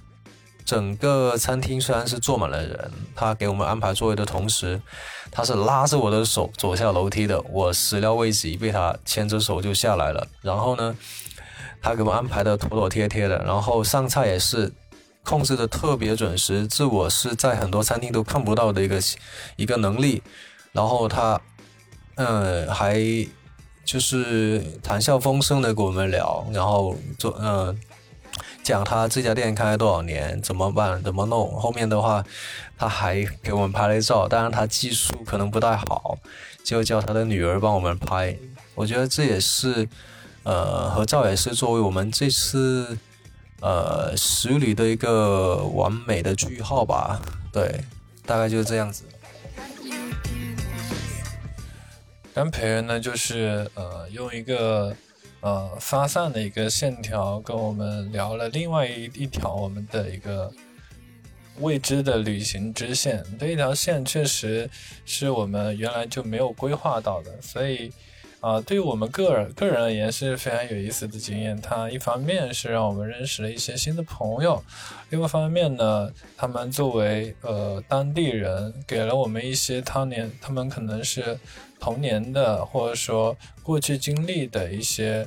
[0.70, 4.80] 整个餐厅虽然是坐满了人，他给我们安排座位的同时，
[5.28, 7.40] 他是拉着我的手走下楼梯的。
[7.50, 10.24] 我始料未及，被他牵着手就下来了。
[10.40, 10.96] 然后呢，
[11.82, 14.72] 他给我们安排的妥妥帖帖的，然后上菜也是
[15.24, 19.00] 控制的特别准时，这我是在很多餐厅都看不到的一个
[19.56, 20.22] 一个能力。
[20.70, 21.40] 然后他，
[22.14, 22.96] 嗯，还。
[23.82, 27.76] 就是谈笑风生的跟我们聊，然后做嗯
[28.62, 31.58] 讲他这家店开了多少年，怎么办，怎么弄。
[31.58, 32.24] 后面的话，
[32.78, 36.18] 他还给我们拍了照，当然他技术可能不太好，
[36.64, 38.36] 就叫他的女儿帮我们拍。
[38.74, 39.88] 我觉得这也是
[40.42, 42.96] 呃合照也是作为我们这次
[43.60, 47.20] 呃十旅的一个完美的句号吧。
[47.52, 47.84] 对。
[48.26, 49.02] 大概就是这样子。
[52.32, 54.94] 干培人呢，就是呃用一个
[55.40, 60.52] 呃发散的一个线条跟我们聊了另外一一条我们的一个
[61.60, 63.24] 未知的旅行支线。
[63.38, 64.68] 这一条线确实
[65.04, 67.90] 是我们原来就没有规划到的，所以
[68.40, 71.58] 啊，对于我们个人个人而言是非常有意思的经验。
[71.60, 74.62] 它一方面是让我们认识了一些新的朋友，
[75.08, 81.38] 另外一方面呢，他们作为呃当地人，给了我们一些当年他们可能是。
[81.80, 85.26] 童年的，或者说过去经历的一些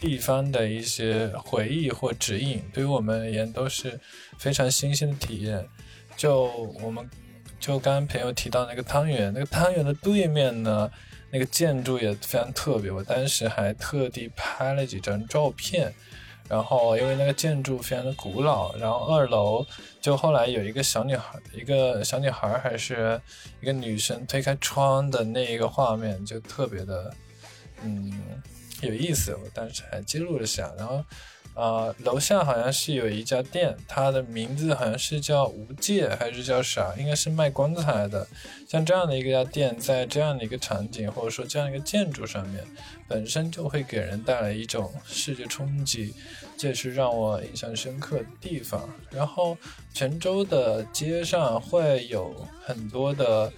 [0.00, 3.98] 地方的一些回忆或指引，对于我们而言都是
[4.36, 5.66] 非常新鲜的体验。
[6.16, 6.46] 就
[6.82, 7.08] 我们
[7.60, 10.90] 就刚刚朋友提到那个汤圆，那个汤圆的对面呢，
[11.30, 12.90] 那个建筑也非常特别。
[12.90, 15.94] 我当时还特地拍了几张照片。
[16.48, 19.66] 然后，因为那个建筑非常的古老，然后二楼
[20.00, 23.20] 就后来有一个小女孩，一个小女孩还是
[23.60, 27.14] 一个女生推开窗的那一个画面，就特别的，
[27.82, 28.12] 嗯，
[28.82, 29.34] 有意思。
[29.34, 31.04] 我当时还记录了下，然后。
[31.54, 36.94] 啊，楼下好像是有一家店，它的名字好像是叫无界还是叫啥？
[36.96, 38.26] 应该是卖棺材的。
[38.66, 42.64] 像这样的一个家店，在这样的一个场景或者说这样一个建筑上面，
[43.06, 46.14] 本身就会给人带来一种视觉冲击，
[46.56, 48.88] 这是让我印象深刻的地方。
[49.10, 49.56] 然后
[49.92, 53.52] 泉州的街上会有很多的。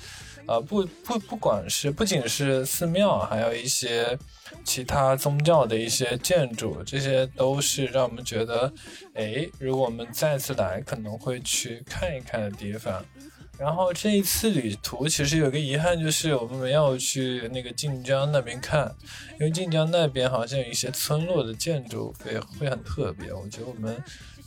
[0.47, 4.19] 啊，不不，不管是不仅是寺庙，还有一些
[4.63, 8.73] 其他宗教的一些建筑，这些都是让我们觉得，
[9.15, 13.05] 哎，如果我们再次来，可能会去看一看的地方。
[13.57, 18.95] 然后这一次旅途其实有个遗憾，就是我们没有去那个晋江那边看，
[19.39, 23.97] 因为晋江那边好像有一些村落的建筑会会很特别，我觉得我们。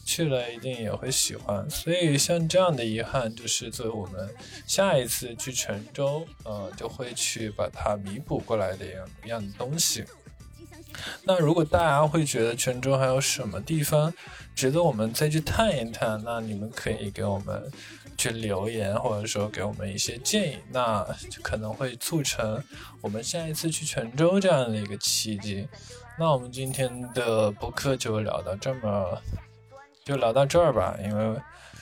[0.07, 4.33] 去了一定也会喜欢，所以像这样的遗憾，就是作为我们
[4.65, 10.05] 下一次去泉州，呃，就会去把它弥补过来的一样一样的东西。
[11.25, 14.11] 那如果大家会觉得泉州还有什么地方
[14.55, 17.69] 值得我们再去探一探，那你们可以给我们
[18.17, 22.63] 去留言，或者说给我们一些建议，那就可能会促成
[23.01, 25.67] 我们下一次去泉州这样的一个契机。
[26.17, 29.21] 那我们今天的播客就聊到这么。
[30.07, 31.37] 就聊到这儿吧，因为，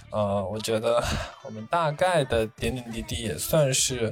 [0.09, 0.99] 呃，我觉得
[1.43, 4.11] 我们大概的点点滴滴也算是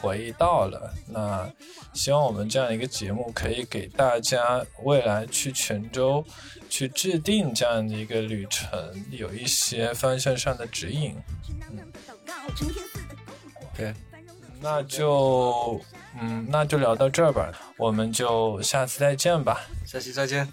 [0.00, 0.92] 回忆到了。
[1.06, 1.48] 那
[1.92, 6.24] 希望我们这样一个节目可以给大家未来去泉州
[6.68, 8.66] 去制定这样的一个旅程
[9.12, 11.16] 有一些方向上的指引。
[11.70, 11.92] 嗯
[13.72, 13.94] ，OK，
[14.60, 15.80] 那就，
[16.20, 20.52] 嗯，那就聊到这儿吧，我们就下次再见吧，下期再见。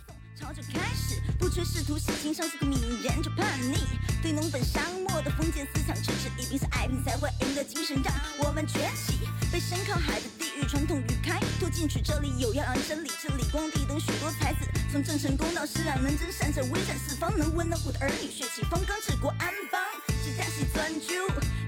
[1.39, 3.77] 不缺仕途，喜情上色的名人就叛逆，
[4.21, 8.13] 对农本沙漠的封建思想支持，一定是爱拼才会赢的精神让
[8.43, 9.25] 我们崛起。
[9.49, 19.81] 背身靠海的地域传统与开拓进取，这里有耀阳真理，这里光地等许多才子，从郑成功到施琅，能征善战，威震四方，能文能武的儿女，血气方刚，治国安邦。
[20.21, 21.15] 是大喜专九，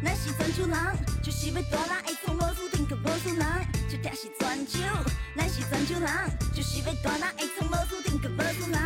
[0.04, 0.94] 南喜专九郎，
[1.24, 3.46] 就是为大人爱从无注定个无数人。
[3.90, 4.80] 是大喜专九，
[5.34, 8.80] 南喜专九郎，就是为大人爱从无注定个无数人。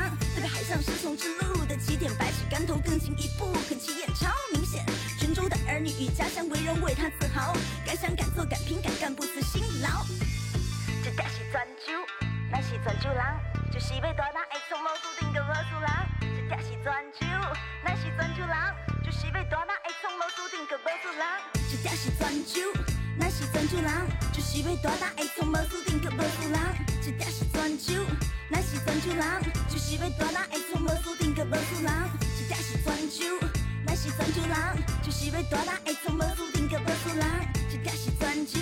[0.65, 4.83] 海上是从之路的起点，百尺竿头更进一步，很起眼超明显。
[5.19, 7.53] 泉州的儿女与家乡为人，为他自豪，
[7.85, 10.03] 敢想敢做敢拼敢干，不辞辛劳。
[11.03, 11.93] 这家是泉州，
[12.51, 13.23] 那是泉州人，
[13.75, 15.89] 就是要大人会从无注定个无数人。
[16.23, 17.27] 这家是泉州，
[17.83, 18.55] 那是泉州人，
[19.03, 21.27] 就是要大人会从无注定个无数人。
[21.69, 22.71] 这家是泉州，
[23.19, 23.91] 那是泉州人，
[24.31, 26.57] 就是要大人会从无注定个无数人。
[27.03, 27.91] 这家是泉州。
[28.47, 31.91] 那是泉州人，就是要大人会从无注定个无数人。
[32.39, 33.27] 这家是泉州，
[33.85, 34.55] 那是泉州人，
[35.03, 37.27] 就是要大人会从无注定个无数人。
[37.67, 38.55] 这家是泉州，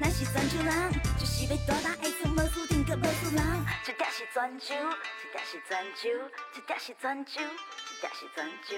[0.00, 0.74] 那是泉州人，
[1.16, 3.66] 就是要大人会从无注定个无数人。
[3.84, 4.74] 这家是泉州，
[5.22, 6.08] 这家是泉州，
[6.54, 7.40] 这家是泉州，
[8.00, 8.76] 这家是泉州。